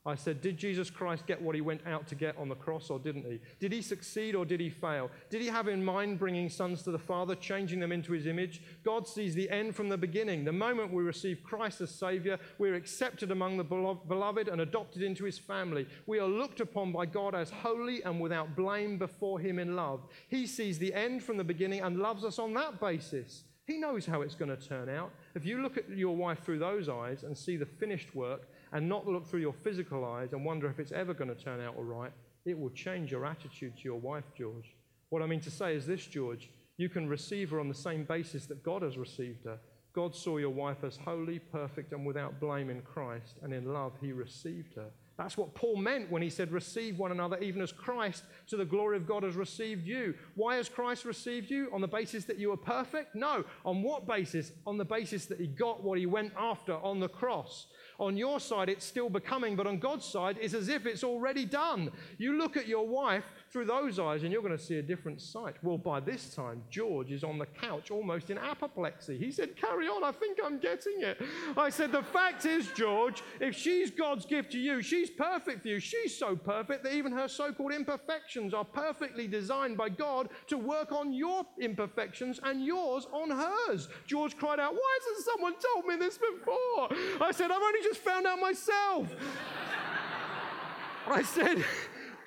I 0.07 0.15
said, 0.15 0.41
Did 0.41 0.57
Jesus 0.57 0.89
Christ 0.89 1.27
get 1.27 1.43
what 1.43 1.55
he 1.55 1.61
went 1.61 1.87
out 1.87 2.07
to 2.09 2.15
get 2.15 2.37
on 2.39 2.49
the 2.49 2.55
cross 2.55 2.89
or 2.89 2.99
didn't 2.99 3.27
he? 3.27 3.39
Did 3.59 3.71
he 3.71 3.83
succeed 3.83 4.35
or 4.35 4.47
did 4.47 4.59
he 4.59 4.71
fail? 4.71 5.11
Did 5.29 5.43
he 5.43 5.49
have 5.49 5.69
in 5.69 5.85
mind 5.85 6.19
bringing 6.19 6.49
sons 6.49 6.83
to 6.85 6.91
the 6.91 6.99
Father, 6.99 7.35
changing 7.35 7.81
them 7.81 7.93
into 7.93 8.13
his 8.13 8.27
image? 8.27 8.63
God 8.83 9.07
sees 9.07 9.35
the 9.35 9.51
end 9.51 9.77
from 9.77 9.91
the 9.91 9.99
beginning. 9.99 10.45
The 10.45 10.53
moment 10.53 10.91
we 10.91 11.03
receive 11.03 11.43
Christ 11.43 11.83
as 11.83 11.91
Savior, 11.91 12.39
we're 12.59 12.77
accepted 12.77 13.31
among 13.31 13.59
the 13.59 13.65
beloved 13.65 14.49
and 14.49 14.63
adopted 14.63 15.03
into 15.03 15.25
his 15.25 15.39
family. 15.39 15.87
We 16.07 16.19
are 16.19 16.27
looked 16.27 16.61
upon 16.61 16.93
by 16.93 17.05
God 17.05 17.35
as 17.35 17.51
holy 17.51 18.03
and 18.03 18.19
without 18.21 18.57
blame 18.57 18.97
before 18.97 19.39
him 19.39 19.59
in 19.59 19.77
love. 19.77 20.07
He 20.29 20.47
sees 20.47 20.79
the 20.79 20.95
end 20.95 21.23
from 21.23 21.37
the 21.37 21.45
beginning 21.45 21.83
and 21.83 21.99
loves 21.99 22.25
us 22.25 22.39
on 22.39 22.55
that 22.55 22.81
basis. 22.81 23.45
He 23.67 23.77
knows 23.77 24.05
how 24.05 24.23
it's 24.23 24.35
going 24.35 24.49
to 24.49 24.57
turn 24.57 24.89
out. 24.89 25.13
If 25.35 25.45
you 25.45 25.63
look 25.63 25.77
at 25.77 25.89
your 25.89 26.17
wife 26.17 26.43
through 26.45 26.59
those 26.59 26.89
eyes 26.89 27.23
and 27.23 27.37
see 27.37 27.57
the 27.57 27.67
finished 27.67 28.15
work, 28.15 28.49
and 28.73 28.89
not 28.89 29.07
look 29.07 29.27
through 29.27 29.41
your 29.41 29.53
physical 29.53 30.05
eyes 30.05 30.33
and 30.33 30.45
wonder 30.45 30.69
if 30.69 30.79
it's 30.79 30.93
ever 30.93 31.13
going 31.13 31.35
to 31.35 31.35
turn 31.35 31.61
out 31.61 31.77
all 31.77 31.85
right, 31.85 32.13
it 32.45 32.59
will 32.59 32.71
change 32.71 33.11
your 33.11 33.27
attitude 33.27 33.77
to 33.77 33.85
your 33.85 33.99
wife, 33.99 34.25
George. 34.37 34.77
What 35.09 35.23
I 35.23 35.27
mean 35.27 35.41
to 35.41 35.51
say 35.51 35.75
is 35.75 35.87
this, 35.87 36.07
George 36.07 36.51
you 36.81 36.89
can 36.89 37.07
receive 37.07 37.51
her 37.51 37.61
on 37.61 37.69
the 37.69 37.75
same 37.75 38.05
basis 38.05 38.47
that 38.47 38.63
God 38.63 38.81
has 38.81 38.97
received 38.97 39.45
her. 39.45 39.59
God 39.93 40.15
saw 40.15 40.39
your 40.39 40.49
wife 40.49 40.83
as 40.83 40.97
holy, 40.97 41.39
perfect, 41.39 41.93
and 41.93 42.07
without 42.07 42.41
blame 42.41 42.71
in 42.71 42.81
Christ, 42.81 43.37
and 43.43 43.53
in 43.53 43.71
love, 43.71 43.93
he 44.01 44.13
received 44.13 44.77
her. 44.77 44.89
That's 45.21 45.37
what 45.37 45.55
Paul 45.55 45.77
meant 45.77 46.11
when 46.11 46.23
he 46.23 46.31
said, 46.31 46.51
Receive 46.51 46.99
one 46.99 47.13
another, 47.13 47.37
even 47.41 47.61
as 47.61 47.73
Christ, 47.73 48.25
to 48.47 48.57
the 48.57 48.65
glory 48.65 48.97
of 48.97 49.07
God, 49.07 49.23
has 49.23 49.37
received 49.37 49.87
you. 49.87 50.15
Why 50.35 50.57
has 50.57 50.71
Christ 50.71 51.05
received 51.05 51.51
you? 51.51 51.69
On 51.75 51.83
the 51.83 51.87
basis 51.87 52.25
that 52.25 52.39
you 52.39 52.51
are 52.53 52.57
perfect? 52.57 53.15
No. 53.15 53.45
On 53.67 53.83
what 53.83 54.09
basis? 54.09 54.51
On 54.67 54.79
the 54.79 54.85
basis 54.87 55.27
that 55.27 55.39
he 55.39 55.47
got 55.47 55.85
what 55.85 55.99
he 55.99 56.07
went 56.07 56.33
after 56.39 56.73
on 56.73 57.01
the 57.01 57.09
cross. 57.09 57.67
On 57.99 58.17
your 58.17 58.41
side, 58.41 58.71
it's 58.71 58.87
still 58.87 59.11
becoming, 59.11 59.57
but 59.57 59.67
on 59.67 59.79
God's 59.79 60.07
side, 60.07 60.39
it's 60.41 60.55
as 60.55 60.71
if 60.71 60.87
it's 60.87 61.05
already 61.05 61.45
done. 61.45 61.91
You 62.17 62.39
look 62.39 62.57
at 62.57 62.67
your 62.67 62.89
wife 62.89 63.25
through 63.51 63.65
those 63.65 63.99
eyes 63.99 64.23
and 64.23 64.33
you're 64.33 64.43
going 64.43 64.57
to 64.57 64.63
see 64.63 64.77
a 64.77 64.83
different 64.83 65.21
sight. 65.21 65.57
Well, 65.63 65.77
by 65.77 65.99
this 65.99 66.33
time, 66.35 66.63
George 66.71 67.11
is 67.11 67.25
on 67.25 67.37
the 67.37 67.47
couch 67.47 67.91
almost 67.91 68.31
in 68.31 68.39
apoplexy. 68.39 69.19
He 69.19 69.33
said, 69.33 69.57
Carry 69.57 69.89
on, 69.89 70.05
I 70.05 70.13
think 70.13 70.39
I'm 70.45 70.59
getting 70.59 71.03
it. 71.03 71.21
I 71.57 71.69
said, 71.69 71.91
The 71.91 72.03
fact 72.03 72.47
is, 72.47 72.69
George, 72.77 73.23
if 73.41 73.57
she's 73.57 73.91
God's 73.91 74.25
gift 74.25 74.53
to 74.53 74.59
you, 74.59 74.83
she's 74.83 75.11
perfect 75.11 75.63
for 75.63 75.69
you. 75.69 75.81
She's 75.81 76.17
so 76.17 76.37
perfect 76.37 76.85
that 76.85 76.95
even 76.95 77.11
her 77.13 77.27
so 77.27 77.53
called 77.53 77.73
imperfections 77.73 78.55
are 78.55 78.65
perfectly 78.65 79.27
designed 79.27 79.77
by 79.77 79.89
God 79.89 80.29
to 80.47 80.57
work 80.57 80.93
on 80.93 81.13
your 81.13 81.45
imperfections 81.59 82.39
and 82.45 82.65
yours 82.65 83.09
on 83.13 83.31
hers. 83.31 83.89
George 84.07 84.37
cried 84.37 84.61
out, 84.61 84.75
Why 84.75 84.99
hasn't 85.01 85.27
someone 85.27 85.55
told 85.75 85.87
me 85.87 85.97
this 85.97 86.19
before? 86.19 86.89
I 87.21 87.33
said, 87.33 87.51
I've 87.51 87.63
only 87.63 87.83
just 87.83 88.01
found 88.01 88.27
out 88.27 88.39
myself. 88.39 89.09
I 91.09 91.23
said, 91.23 91.65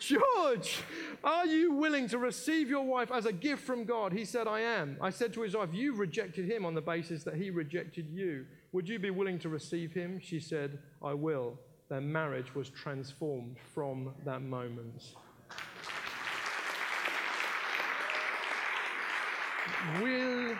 George, 0.06 0.82
are 1.24 1.46
you 1.46 1.72
willing 1.72 2.10
to 2.10 2.18
receive 2.18 2.70
your 2.70 2.84
wife 2.84 3.10
as 3.10 3.26
a 3.26 3.32
gift 3.32 3.64
from 3.64 3.86
God? 3.86 4.12
He 4.12 4.26
said, 4.26 4.48
I 4.48 4.60
am. 4.60 4.98
I 5.00 5.10
said 5.10 5.34
to 5.34 5.42
his 5.42 5.56
wife, 5.56 5.70
You 5.72 5.96
rejected 5.96 6.50
him 6.50 6.66
on 6.66 6.74
the 6.74 6.82
basis 6.82 7.24
that 7.24 7.36
he 7.36 7.50
rejected 7.50 8.10
you. 8.10 8.46
Would 8.74 8.90
you 8.90 9.00
be 9.00 9.12
willing 9.12 9.40
to 9.40 9.50
receive 9.50 9.94
him? 9.94 10.20
She 10.22 10.42
said, 10.42 10.80
I 11.02 11.14
will. 11.14 11.58
Their 11.90 12.02
marriage 12.02 12.54
was 12.54 12.70
transformed 12.70 13.56
from 13.74 14.14
that 14.26 14.42
moment. 14.42 15.14
Will 20.02 20.56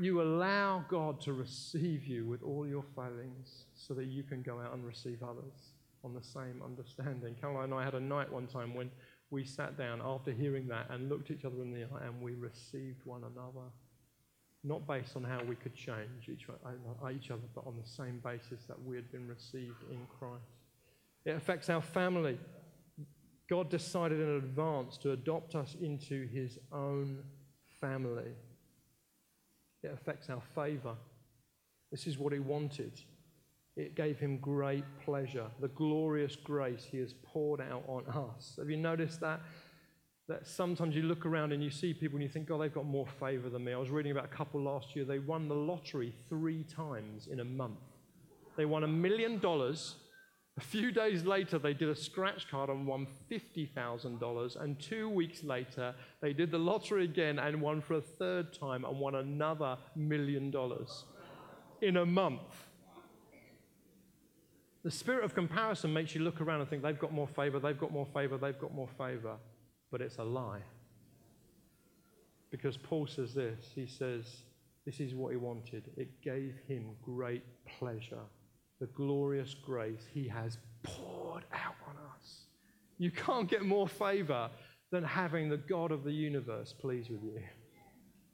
you 0.00 0.22
allow 0.22 0.84
God 0.88 1.20
to 1.20 1.32
receive 1.32 2.04
you 2.04 2.26
with 2.26 2.42
all 2.42 2.66
your 2.66 2.84
failings 2.96 3.66
so 3.76 3.94
that 3.94 4.06
you 4.06 4.24
can 4.24 4.42
go 4.42 4.60
out 4.60 4.72
and 4.72 4.84
receive 4.84 5.22
others 5.22 5.71
on 6.04 6.14
the 6.14 6.22
same 6.22 6.62
understanding. 6.64 7.34
Caroline 7.40 7.64
and 7.64 7.74
I 7.74 7.84
had 7.84 7.94
a 7.94 8.00
night 8.00 8.32
one 8.32 8.46
time 8.46 8.74
when 8.74 8.90
we 9.30 9.44
sat 9.44 9.78
down 9.78 10.00
after 10.04 10.32
hearing 10.32 10.68
that 10.68 10.86
and 10.90 11.08
looked 11.08 11.30
each 11.30 11.44
other 11.44 11.62
in 11.62 11.72
the 11.72 11.82
eye 11.82 12.06
and 12.06 12.20
we 12.20 12.34
received 12.34 13.04
one 13.04 13.22
another. 13.24 13.66
Not 14.64 14.86
based 14.86 15.16
on 15.16 15.24
how 15.24 15.42
we 15.42 15.56
could 15.56 15.74
change 15.74 16.28
each, 16.30 16.46
uh, 16.48 17.08
each 17.08 17.30
other, 17.30 17.42
but 17.54 17.66
on 17.66 17.76
the 17.76 17.88
same 17.88 18.20
basis 18.22 18.64
that 18.68 18.80
we 18.84 18.94
had 18.94 19.10
been 19.10 19.26
received 19.26 19.82
in 19.90 19.98
Christ. 20.18 20.44
It 21.24 21.30
affects 21.30 21.68
our 21.70 21.82
family. 21.82 22.38
God 23.48 23.70
decided 23.70 24.20
in 24.20 24.36
advance 24.36 24.96
to 24.98 25.12
adopt 25.12 25.54
us 25.54 25.76
into 25.80 26.26
his 26.28 26.58
own 26.72 27.24
family. 27.80 28.32
It 29.82 29.92
affects 29.92 30.30
our 30.30 30.42
favor. 30.54 30.94
This 31.90 32.06
is 32.06 32.18
what 32.18 32.32
he 32.32 32.38
wanted. 32.38 33.00
It 33.76 33.94
gave 33.94 34.18
him 34.18 34.38
great 34.38 34.84
pleasure. 35.04 35.46
The 35.60 35.68
glorious 35.68 36.36
grace 36.36 36.86
he 36.90 36.98
has 36.98 37.14
poured 37.24 37.60
out 37.60 37.84
on 37.88 38.06
us. 38.06 38.56
Have 38.58 38.68
you 38.68 38.76
noticed 38.76 39.20
that? 39.20 39.40
That 40.28 40.46
sometimes 40.46 40.94
you 40.94 41.02
look 41.02 41.24
around 41.26 41.52
and 41.52 41.64
you 41.64 41.70
see 41.70 41.94
people 41.94 42.16
and 42.16 42.22
you 42.22 42.28
think, 42.28 42.48
God, 42.48 42.60
they've 42.60 42.72
got 42.72 42.86
more 42.86 43.06
favor 43.18 43.48
than 43.48 43.64
me. 43.64 43.72
I 43.72 43.78
was 43.78 43.90
reading 43.90 44.12
about 44.12 44.26
a 44.26 44.36
couple 44.36 44.62
last 44.62 44.94
year. 44.94 45.04
They 45.04 45.18
won 45.18 45.48
the 45.48 45.54
lottery 45.54 46.14
three 46.28 46.64
times 46.64 47.26
in 47.26 47.40
a 47.40 47.44
month. 47.44 47.78
They 48.56 48.66
won 48.66 48.84
a 48.84 48.88
million 48.88 49.38
dollars. 49.38 49.96
A 50.58 50.60
few 50.60 50.92
days 50.92 51.24
later, 51.24 51.58
they 51.58 51.72
did 51.72 51.88
a 51.88 51.96
scratch 51.96 52.48
card 52.50 52.68
and 52.68 52.86
won 52.86 53.06
$50,000. 53.30 54.62
And 54.62 54.78
two 54.78 55.08
weeks 55.08 55.42
later, 55.42 55.94
they 56.20 56.34
did 56.34 56.50
the 56.50 56.58
lottery 56.58 57.04
again 57.04 57.38
and 57.38 57.60
won 57.60 57.80
for 57.80 57.94
a 57.94 58.02
third 58.02 58.52
time 58.52 58.84
and 58.84 59.00
won 59.00 59.14
another 59.14 59.78
million 59.96 60.50
dollars 60.50 61.04
in 61.80 61.96
a 61.96 62.04
month. 62.06 62.66
The 64.84 64.90
spirit 64.90 65.24
of 65.24 65.34
comparison 65.34 65.92
makes 65.92 66.14
you 66.14 66.22
look 66.22 66.40
around 66.40 66.60
and 66.60 66.68
think 66.68 66.82
they've 66.82 66.98
got 66.98 67.12
more 67.12 67.28
favor, 67.28 67.60
they've 67.60 67.78
got 67.78 67.92
more 67.92 68.06
favor, 68.06 68.36
they've 68.36 68.58
got 68.58 68.74
more 68.74 68.88
favor. 68.98 69.36
But 69.90 70.00
it's 70.00 70.18
a 70.18 70.24
lie. 70.24 70.62
Because 72.50 72.76
Paul 72.76 73.06
says 73.06 73.32
this 73.32 73.66
he 73.74 73.86
says, 73.86 74.24
This 74.84 75.00
is 75.00 75.14
what 75.14 75.30
he 75.30 75.36
wanted. 75.36 75.90
It 75.96 76.20
gave 76.22 76.54
him 76.66 76.90
great 77.02 77.44
pleasure. 77.78 78.24
The 78.80 78.86
glorious 78.88 79.54
grace 79.54 80.04
he 80.12 80.26
has 80.28 80.58
poured 80.82 81.44
out 81.52 81.76
on 81.86 81.96
us. 82.16 82.46
You 82.98 83.12
can't 83.12 83.48
get 83.48 83.64
more 83.64 83.86
favor 83.86 84.50
than 84.90 85.04
having 85.04 85.48
the 85.48 85.56
God 85.56 85.92
of 85.92 86.02
the 86.02 86.12
universe 86.12 86.72
pleased 86.72 87.10
with 87.10 87.22
you. 87.22 87.40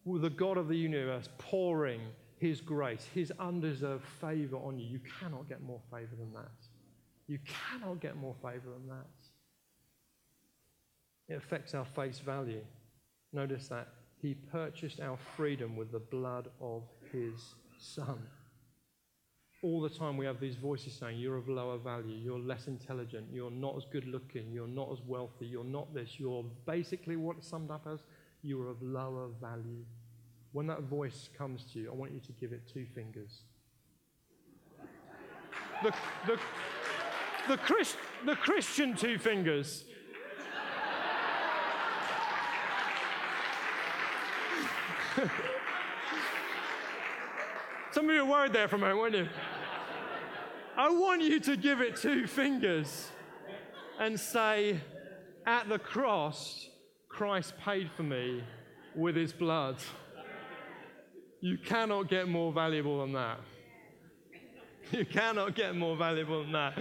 With 0.05 0.23
the 0.23 0.31
God 0.31 0.57
of 0.57 0.69
the 0.69 0.77
universe 0.77 1.29
pouring 1.37 2.01
his 2.39 2.61
grace, 2.61 3.07
His 3.15 3.33
undeserved 3.39 4.05
favor 4.21 4.57
on 4.57 4.79
you. 4.79 4.87
You 4.87 5.01
cannot 5.21 5.49
get 5.49 5.63
more 5.63 5.81
favor 5.91 6.15
than 6.19 6.33
that. 6.35 6.53
You 7.27 7.39
cannot 7.47 8.01
get 8.01 8.17
more 8.17 8.35
favor 8.43 8.71
than 8.73 8.89
that. 8.89 9.07
It 11.29 11.35
affects 11.35 11.75
our 11.75 11.85
face 11.85 12.21
value. 12.21 12.65
Notice 13.33 13.69
that. 13.69 13.89
He 14.21 14.35
purchased 14.35 15.01
our 15.01 15.19
freedom 15.37 15.77
with 15.77 15.93
the 15.93 15.99
blood 15.99 16.49
of 16.61 16.83
His 17.13 17.55
Son. 17.79 18.19
All 19.63 19.81
the 19.81 19.89
time 19.89 20.17
we 20.17 20.25
have 20.25 20.41
these 20.41 20.55
voices 20.55 20.95
saying, 20.95 21.19
You're 21.19 21.37
of 21.37 21.49
lower 21.49 21.79
value, 21.79 22.17
you're 22.17 22.39
less 22.39 22.69
intelligent, 22.69 23.27
you're 23.33 23.51
not 23.51 23.77
as 23.77 23.85
good 23.91 24.07
looking, 24.07 24.53
you're 24.53 24.69
not 24.69 24.91
as 24.93 24.99
wealthy, 25.07 25.47
you're 25.47 25.65
not 25.65 25.93
this, 25.93 26.19
you're 26.19 26.45
basically 26.67 27.17
what 27.17 27.39
it's 27.39 27.49
summed 27.49 27.71
up 27.71 27.87
as 27.93 27.99
you 28.43 28.63
are 28.63 28.71
of 28.71 28.81
lower 28.81 29.29
value. 29.41 29.85
When 30.53 30.67
that 30.69 30.83
voice 30.83 31.29
comes 31.37 31.65
to 31.73 31.79
you, 31.79 31.91
I 31.91 31.95
want 31.95 32.13
you 32.13 32.21
to 32.21 32.33
give 32.33 32.53
it 32.53 32.63
two 32.73 32.87
fingers. 32.95 33.43
The, 35.83 35.93
the, 36.27 36.39
the, 37.49 37.57
Christ, 37.59 37.97
the 38.25 38.35
Christian 38.35 38.97
two 38.97 39.19
fingers. 39.19 39.85
Some 47.93 48.09
of 48.09 48.15
you 48.15 48.25
were 48.25 48.31
worried 48.31 48.53
there 48.53 48.69
for 48.69 48.77
a 48.77 48.79
moment, 48.79 48.99
weren't 48.99 49.15
you? 49.15 49.29
I 50.77 50.91
want 50.91 51.23
you 51.23 51.41
to 51.41 51.57
give 51.57 51.81
it 51.81 51.97
two 51.97 52.27
fingers 52.27 53.11
and 53.99 54.19
say, 54.19 54.81
At 55.45 55.69
the 55.69 55.79
cross, 55.79 56.69
Christ 57.09 57.55
paid 57.59 57.91
for 57.91 58.05
me 58.05 58.45
with 58.95 59.17
his 59.17 59.33
blood. 59.33 59.77
You 61.41 61.57
cannot 61.57 62.09
get 62.09 62.29
more 62.29 62.53
valuable 62.53 63.01
than 63.01 63.13
that. 63.13 63.39
You 64.91 65.05
cannot 65.05 65.55
get 65.55 65.77
more 65.77 65.97
valuable 65.97 66.43
than 66.43 66.53
that. 66.53 66.79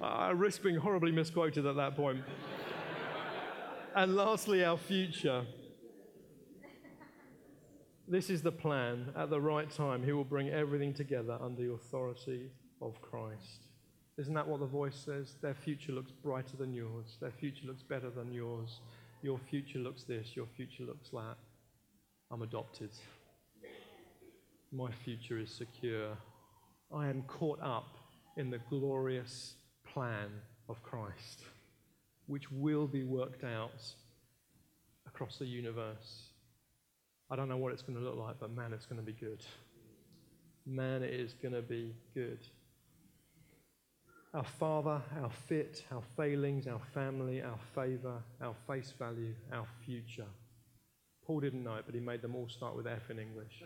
Ah, 0.00 0.26
I 0.26 0.30
risk 0.32 0.62
being 0.62 0.76
horribly 0.76 1.12
misquoted 1.12 1.64
at 1.64 1.76
that 1.76 1.94
point. 1.94 2.24
and 3.94 4.16
lastly, 4.16 4.64
our 4.64 4.76
future. 4.76 5.46
This 8.08 8.30
is 8.30 8.42
the 8.42 8.52
plan. 8.52 9.12
At 9.16 9.30
the 9.30 9.40
right 9.40 9.70
time, 9.70 10.02
He 10.02 10.12
will 10.12 10.24
bring 10.24 10.48
everything 10.48 10.92
together 10.92 11.38
under 11.40 11.62
the 11.62 11.72
authority 11.72 12.50
of 12.82 13.00
Christ. 13.00 13.68
Isn't 14.18 14.34
that 14.34 14.46
what 14.46 14.60
the 14.60 14.66
voice 14.66 14.96
says? 14.96 15.36
Their 15.40 15.54
future 15.54 15.92
looks 15.92 16.10
brighter 16.10 16.56
than 16.56 16.72
yours. 16.72 17.16
Their 17.20 17.30
future 17.32 17.66
looks 17.66 17.82
better 17.82 18.10
than 18.10 18.32
yours. 18.32 18.80
Your 19.22 19.38
future 19.38 19.78
looks 19.78 20.04
this. 20.04 20.34
Your 20.34 20.46
future 20.56 20.84
looks 20.84 21.10
that. 21.10 21.36
I'm 22.30 22.42
adopted. 22.42 22.90
My 24.72 24.90
future 25.04 25.38
is 25.38 25.50
secure. 25.50 26.16
I 26.92 27.08
am 27.08 27.22
caught 27.22 27.60
up 27.62 27.96
in 28.36 28.50
the 28.50 28.58
glorious 28.68 29.54
plan 29.92 30.28
of 30.68 30.82
Christ, 30.82 31.42
which 32.26 32.50
will 32.50 32.86
be 32.86 33.04
worked 33.04 33.44
out 33.44 33.80
across 35.06 35.36
the 35.36 35.46
universe. 35.46 36.30
I 37.30 37.36
don't 37.36 37.48
know 37.48 37.56
what 37.56 37.72
it's 37.72 37.82
going 37.82 37.98
to 37.98 38.04
look 38.04 38.16
like, 38.16 38.36
but 38.40 38.50
man, 38.50 38.72
it's 38.72 38.86
going 38.86 39.00
to 39.00 39.06
be 39.06 39.12
good. 39.12 39.44
Man, 40.66 41.02
it 41.02 41.14
is 41.14 41.32
going 41.34 41.54
to 41.54 41.62
be 41.62 41.94
good. 42.12 42.40
Our 44.34 44.44
Father, 44.44 45.00
our 45.22 45.30
fit, 45.48 45.84
our 45.92 46.02
failings, 46.16 46.66
our 46.66 46.80
family, 46.92 47.40
our 47.40 47.58
favor, 47.74 48.22
our 48.42 48.54
face 48.66 48.92
value, 48.98 49.34
our 49.52 49.66
future. 49.84 50.26
Paul 51.24 51.40
didn't 51.40 51.64
know 51.64 51.76
it, 51.76 51.84
but 51.86 51.94
he 51.94 52.00
made 52.00 52.20
them 52.20 52.36
all 52.36 52.48
start 52.48 52.76
with 52.76 52.86
F 52.86 53.10
in 53.10 53.18
English. 53.18 53.62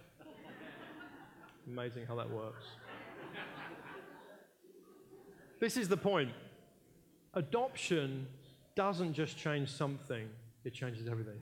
Amazing 1.71 2.05
how 2.07 2.17
that 2.17 2.29
works. 2.29 2.65
This 5.61 5.77
is 5.77 5.89
the 5.89 5.97
point. 5.97 6.33
Adoption 7.35 8.27
doesn't 8.75 9.13
just 9.13 9.37
change 9.37 9.71
something, 9.71 10.29
it 10.65 10.75
changes 10.75 11.07
everything. 11.07 11.39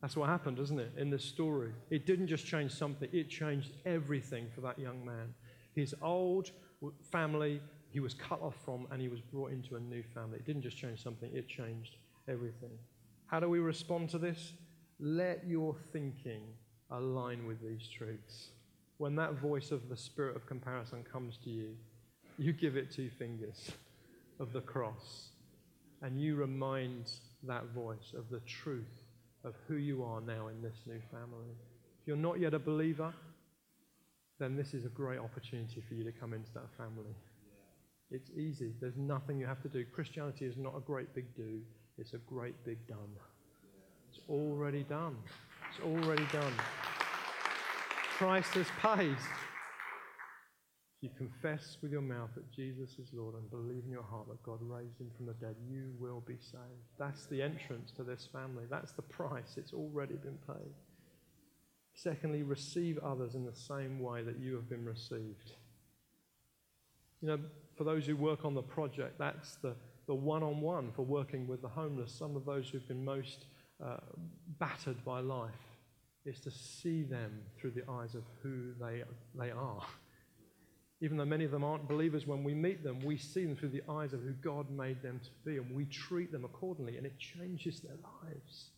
That's 0.00 0.16
what 0.16 0.28
happened, 0.28 0.56
doesn't 0.56 0.78
it, 0.78 0.92
in 0.96 1.10
this 1.10 1.24
story? 1.24 1.72
It 1.90 2.06
didn't 2.06 2.28
just 2.28 2.46
change 2.46 2.70
something, 2.70 3.08
it 3.12 3.28
changed 3.28 3.72
everything 3.84 4.46
for 4.54 4.60
that 4.60 4.78
young 4.78 5.04
man. 5.04 5.34
His 5.74 5.96
old 6.00 6.52
family, 7.10 7.60
he 7.90 7.98
was 7.98 8.14
cut 8.14 8.40
off 8.40 8.54
from, 8.64 8.86
and 8.92 9.00
he 9.00 9.08
was 9.08 9.20
brought 9.20 9.50
into 9.50 9.74
a 9.74 9.80
new 9.80 10.04
family. 10.14 10.38
It 10.38 10.46
didn't 10.46 10.62
just 10.62 10.76
change 10.76 11.02
something, 11.02 11.28
it 11.34 11.48
changed 11.48 11.96
everything. 12.28 12.78
How 13.26 13.40
do 13.40 13.48
we 13.48 13.58
respond 13.58 14.10
to 14.10 14.18
this? 14.18 14.52
Let 15.00 15.44
your 15.44 15.74
thinking 15.92 16.42
align 16.90 17.46
with 17.48 17.60
these 17.60 17.88
truths. 17.88 18.50
When 18.98 19.14
that 19.16 19.34
voice 19.34 19.70
of 19.70 19.88
the 19.88 19.96
spirit 19.96 20.36
of 20.36 20.46
comparison 20.46 21.04
comes 21.04 21.38
to 21.44 21.50
you, 21.50 21.76
you 22.36 22.52
give 22.52 22.76
it 22.76 22.90
two 22.90 23.10
fingers 23.10 23.70
of 24.40 24.52
the 24.52 24.60
cross 24.60 25.28
and 26.02 26.20
you 26.20 26.36
remind 26.36 27.10
that 27.44 27.66
voice 27.74 28.12
of 28.16 28.28
the 28.28 28.40
truth 28.40 29.00
of 29.44 29.54
who 29.66 29.76
you 29.76 30.02
are 30.04 30.20
now 30.20 30.48
in 30.48 30.60
this 30.62 30.76
new 30.86 31.00
family. 31.10 31.50
If 32.00 32.06
you're 32.06 32.16
not 32.16 32.40
yet 32.40 32.54
a 32.54 32.58
believer, 32.58 33.12
then 34.38 34.56
this 34.56 34.74
is 34.74 34.84
a 34.84 34.88
great 34.88 35.18
opportunity 35.18 35.80
for 35.80 35.94
you 35.94 36.04
to 36.04 36.12
come 36.12 36.32
into 36.32 36.52
that 36.54 36.68
family. 36.76 37.14
It's 38.10 38.30
easy. 38.30 38.72
There's 38.80 38.96
nothing 38.96 39.38
you 39.38 39.46
have 39.46 39.62
to 39.62 39.68
do. 39.68 39.84
Christianity 39.84 40.44
is 40.44 40.56
not 40.56 40.76
a 40.76 40.80
great 40.80 41.14
big 41.14 41.34
do, 41.36 41.60
it's 41.98 42.14
a 42.14 42.18
great 42.18 42.64
big 42.64 42.86
done. 42.86 43.14
It's 44.10 44.20
already 44.28 44.84
done. 44.84 45.16
It's 45.70 45.84
already 45.84 46.24
done. 46.32 46.52
Christ 48.18 48.54
has 48.54 48.66
paid. 48.82 49.16
If 50.96 51.02
you 51.02 51.10
confess 51.16 51.76
with 51.80 51.92
your 51.92 52.02
mouth 52.02 52.30
that 52.34 52.50
Jesus 52.50 52.98
is 52.98 53.10
Lord 53.12 53.36
and 53.36 53.48
believe 53.48 53.84
in 53.84 53.92
your 53.92 54.02
heart 54.02 54.26
that 54.28 54.42
God 54.42 54.58
raised 54.60 55.00
him 55.00 55.08
from 55.16 55.26
the 55.26 55.34
dead, 55.34 55.54
you 55.70 55.92
will 56.00 56.24
be 56.26 56.36
saved. 56.40 56.88
That's 56.98 57.26
the 57.26 57.40
entrance 57.40 57.92
to 57.92 58.02
this 58.02 58.28
family. 58.32 58.64
That's 58.68 58.90
the 58.90 59.02
price. 59.02 59.54
It's 59.56 59.72
already 59.72 60.14
been 60.14 60.36
paid. 60.48 60.74
Secondly, 61.94 62.42
receive 62.42 62.98
others 62.98 63.36
in 63.36 63.44
the 63.44 63.54
same 63.54 64.00
way 64.00 64.24
that 64.24 64.40
you 64.40 64.56
have 64.56 64.68
been 64.68 64.84
received. 64.84 65.52
You 67.20 67.28
know, 67.28 67.38
for 67.76 67.84
those 67.84 68.04
who 68.04 68.16
work 68.16 68.44
on 68.44 68.54
the 68.54 68.62
project, 68.62 69.16
that's 69.16 69.58
the, 69.62 69.76
the 70.08 70.14
one-on-one 70.14 70.90
for 70.90 71.02
working 71.02 71.46
with 71.46 71.62
the 71.62 71.68
homeless, 71.68 72.10
some 72.10 72.34
of 72.34 72.44
those 72.44 72.68
who've 72.68 72.88
been 72.88 73.04
most 73.04 73.46
uh, 73.80 73.98
battered 74.58 75.04
by 75.04 75.20
life, 75.20 75.67
is 76.28 76.40
to 76.40 76.50
see 76.50 77.02
them 77.02 77.40
through 77.58 77.70
the 77.72 77.90
eyes 77.90 78.14
of 78.14 78.22
who 78.42 78.72
they, 78.80 79.02
they 79.34 79.50
are. 79.50 79.82
Even 81.00 81.16
though 81.16 81.24
many 81.24 81.44
of 81.44 81.50
them 81.50 81.64
aren't 81.64 81.88
believers, 81.88 82.26
when 82.26 82.42
we 82.42 82.54
meet 82.54 82.82
them, 82.82 83.00
we 83.04 83.16
see 83.16 83.44
them 83.44 83.56
through 83.56 83.68
the 83.68 83.82
eyes 83.88 84.12
of 84.12 84.20
who 84.20 84.32
God 84.32 84.68
made 84.70 85.00
them 85.00 85.20
to 85.22 85.30
be, 85.44 85.56
and 85.56 85.74
we 85.74 85.84
treat 85.86 86.32
them 86.32 86.44
accordingly, 86.44 86.96
and 86.96 87.06
it 87.06 87.18
changes 87.18 87.80
their 87.80 87.96
lives. 88.24 88.70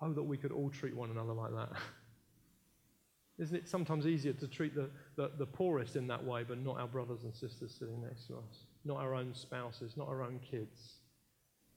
Oh, 0.00 0.12
that 0.12 0.22
we 0.22 0.36
could 0.36 0.52
all 0.52 0.70
treat 0.70 0.94
one 0.94 1.10
another 1.10 1.32
like 1.32 1.52
that. 1.52 1.70
Isn't 3.38 3.56
it 3.56 3.68
sometimes 3.68 4.06
easier 4.06 4.32
to 4.34 4.48
treat 4.48 4.74
the, 4.74 4.90
the, 5.16 5.30
the, 5.38 5.46
poorest 5.46 5.96
in 5.96 6.06
that 6.08 6.22
way, 6.22 6.44
but 6.46 6.58
not 6.58 6.78
our 6.78 6.88
brothers 6.88 7.22
and 7.22 7.34
sisters 7.34 7.74
sitting 7.78 8.02
next 8.02 8.26
to 8.26 8.34
us? 8.34 8.66
Not 8.84 8.98
our 8.98 9.14
own 9.14 9.32
spouses, 9.32 9.96
not 9.96 10.08
our 10.08 10.22
own 10.22 10.40
kids. 10.40 10.94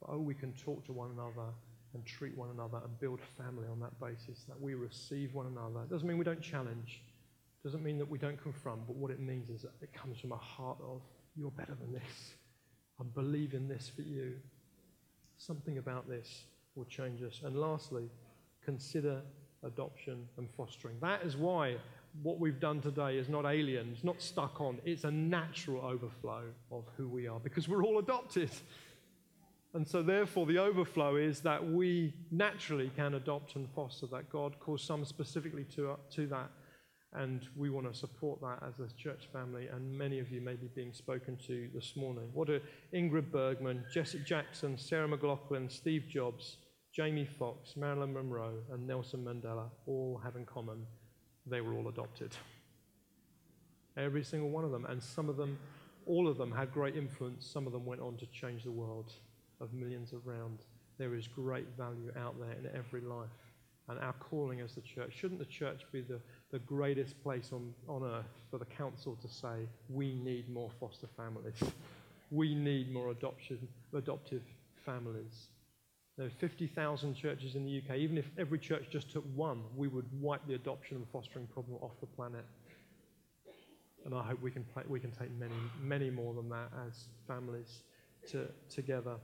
But 0.02 0.10
oh, 0.14 0.18
we 0.18 0.34
can 0.34 0.54
talk 0.54 0.86
to 0.86 0.94
one 0.94 1.12
another 1.12 1.54
and 1.94 2.06
treat 2.06 2.36
one 2.38 2.50
another 2.50 2.80
and 2.84 3.00
build 3.00 3.20
family 3.38 3.68
on 3.70 3.80
that 3.80 4.00
basis, 4.00 4.44
that 4.48 4.60
we 4.60 4.74
receive 4.74 5.34
one 5.34 5.48
another. 5.48 5.84
It 5.84 5.90
doesn't 5.90 6.08
mean 6.08 6.18
we 6.18 6.26
don't 6.26 6.42
challenge, 6.42 7.02
it 7.64 7.68
doesn't 7.68 7.84
mean 7.84 7.98
that 7.98 8.10
we 8.10 8.18
don't 8.18 8.42
confront, 8.42 8.88
but 8.88 8.96
what 8.96 9.12
it 9.12 9.20
means 9.20 9.50
is 9.50 9.62
that 9.62 9.72
it 9.82 9.94
comes 9.94 10.20
from 10.20 10.32
a 10.32 10.38
heart 10.38 10.78
of, 10.84 11.02
you're 11.36 11.52
better 11.52 11.76
than 11.76 11.94
this. 11.94 12.34
I 13.00 13.04
believe 13.04 13.54
in 13.54 13.68
this 13.68 13.92
for 13.96 14.02
you. 14.02 14.34
Something 15.38 15.78
about 15.78 16.08
this 16.08 16.44
will 16.76 16.86
change 16.86 17.22
us. 17.24 17.42
And 17.44 17.60
lastly, 17.60 18.10
consider 18.64 19.22
adoption 19.64 20.28
and 20.38 20.50
fostering. 20.50 20.98
That 21.02 21.24
is 21.24 21.38
why 21.38 21.78
what 22.24 22.40
we've 22.40 22.60
done 22.60 22.82
today 22.82 23.18
is 23.18 23.30
not 23.30 23.46
aliens, 23.46 24.04
not 24.04 24.22
stuck 24.22 24.60
on. 24.60 24.80
It's 24.86 25.04
a 25.04 25.12
natural 25.12 25.84
overflow 25.84 26.44
of 26.72 26.84
who 26.98 27.08
we 27.08 27.28
are 27.28 27.40
because 27.40 27.68
we're 27.68 27.84
all 27.84 28.00
adopted. 28.00 28.52
And 29.74 29.88
so, 29.88 30.04
therefore, 30.04 30.46
the 30.46 30.58
overflow 30.58 31.16
is 31.16 31.40
that 31.42 31.66
we 31.66 32.14
naturally 32.30 32.92
can 32.96 33.14
adopt 33.14 33.56
and 33.56 33.70
foster, 33.74 34.06
that 34.08 34.30
God 34.30 34.60
calls 34.60 34.84
some 34.84 35.06
specifically 35.06 35.64
to, 35.76 35.92
uh, 35.92 35.96
to 36.12 36.28
that. 36.28 36.52
And 37.14 37.48
we 37.56 37.70
want 37.70 37.92
to 37.92 37.98
support 37.98 38.42
that 38.42 38.64
as 38.68 38.80
a 38.80 38.94
church 38.96 39.30
family. 39.32 39.68
And 39.68 39.98
many 39.98 40.20
of 40.20 40.30
you 40.30 40.42
may 40.42 40.56
be 40.56 40.68
being 40.76 40.94
spoken 40.94 41.38
to 41.48 41.70
this 41.74 41.96
morning. 41.96 42.30
What 42.34 42.48
do 42.48 42.60
Ingrid 42.94 43.32
Bergman, 43.32 43.86
Jesse 43.94 44.20
Jackson, 44.20 44.78
Sarah 44.78 45.08
McLachlan, 45.08 45.72
Steve 45.72 46.06
Jobs, 46.10 46.58
Jamie 46.94 47.26
Foxx, 47.26 47.78
Marilyn 47.78 48.14
Monroe, 48.14 48.60
and 48.74 48.86
Nelson 48.86 49.24
Mandela 49.24 49.70
all 49.88 50.20
have 50.24 50.36
in 50.36 50.46
common? 50.46 50.86
They 51.46 51.62
were 51.62 51.74
all 51.74 51.88
adopted. 51.88 52.36
Every 53.98 54.24
single 54.24 54.50
one 54.50 54.66
of 54.66 54.72
them. 54.72 54.86
And 54.86 55.02
some 55.02 55.30
of 55.30 55.38
them, 55.38 55.58
all 56.06 56.28
of 56.28 56.38
them, 56.38 56.52
had 56.52 56.74
great 56.74 56.98
influence. 56.98 57.46
Some 57.46 57.68
of 57.68 57.74
them 57.74 57.86
went 57.86 58.02
on 58.02 58.18
to 58.18 58.26
change 58.28 58.64
the 58.64 58.72
world 58.72 59.14
of 59.62 59.74
millions 59.74 60.14
around. 60.14 60.60
There 60.98 61.16
is 61.16 61.28
great 61.28 61.68
value 61.78 62.12
out 62.18 62.40
there 62.40 62.52
in 62.52 62.68
every 62.76 63.02
life. 63.02 63.30
And 63.90 64.00
our 64.00 64.14
calling 64.14 64.62
as 64.62 64.76
the 64.76 64.82
church, 64.82 65.14
shouldn't 65.20 65.40
the 65.40 65.46
church 65.46 65.82
be 65.92 66.02
the, 66.02 66.20
the 66.52 66.60
greatest 66.60 67.22
place 67.24 67.50
on, 67.52 67.74
on 67.88 68.04
earth 68.04 68.32
for 68.50 68.58
the 68.58 68.66
council 68.66 69.18
to 69.22 69.28
say, 69.28 69.68
we 69.90 70.14
need 70.14 70.50
more 70.50 70.70
foster 70.80 71.08
families? 71.18 71.62
we 72.32 72.56
need 72.56 72.92
more 72.92 73.12
adoption, 73.12 73.68
adoptive 73.94 74.42
families. 74.86 75.50
There 76.18 76.26
are 76.26 76.30
50,000 76.30 77.14
churches 77.14 77.56
in 77.56 77.66
the 77.66 77.78
UK. 77.78 77.98
Even 77.98 78.18
if 78.18 78.26
every 78.38 78.58
church 78.58 78.86
just 78.90 79.12
took 79.12 79.26
one, 79.36 79.62
we 79.76 79.88
would 79.88 80.06
wipe 80.20 80.46
the 80.48 80.56
adoption 80.56 80.98
and 80.98 81.06
fostering 81.12 81.48
problem 81.48 81.78
off 81.82 82.00
the 82.00 82.08
planet. 82.08 82.46
And 84.06 84.16
I 84.16 84.24
hope 84.24 84.42
we 84.42 84.50
can, 84.50 84.64
play, 84.64 84.84
we 84.88 85.00
can 85.00 85.12
take 85.12 85.30
many, 85.38 85.54
many 85.82 86.10
more 86.10 86.34
than 86.34 86.50
that 86.50 86.72
as 86.88 87.06
families 87.28 87.84
to, 88.30 88.48
together. 88.70 89.16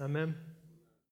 Amen. 0.00 0.34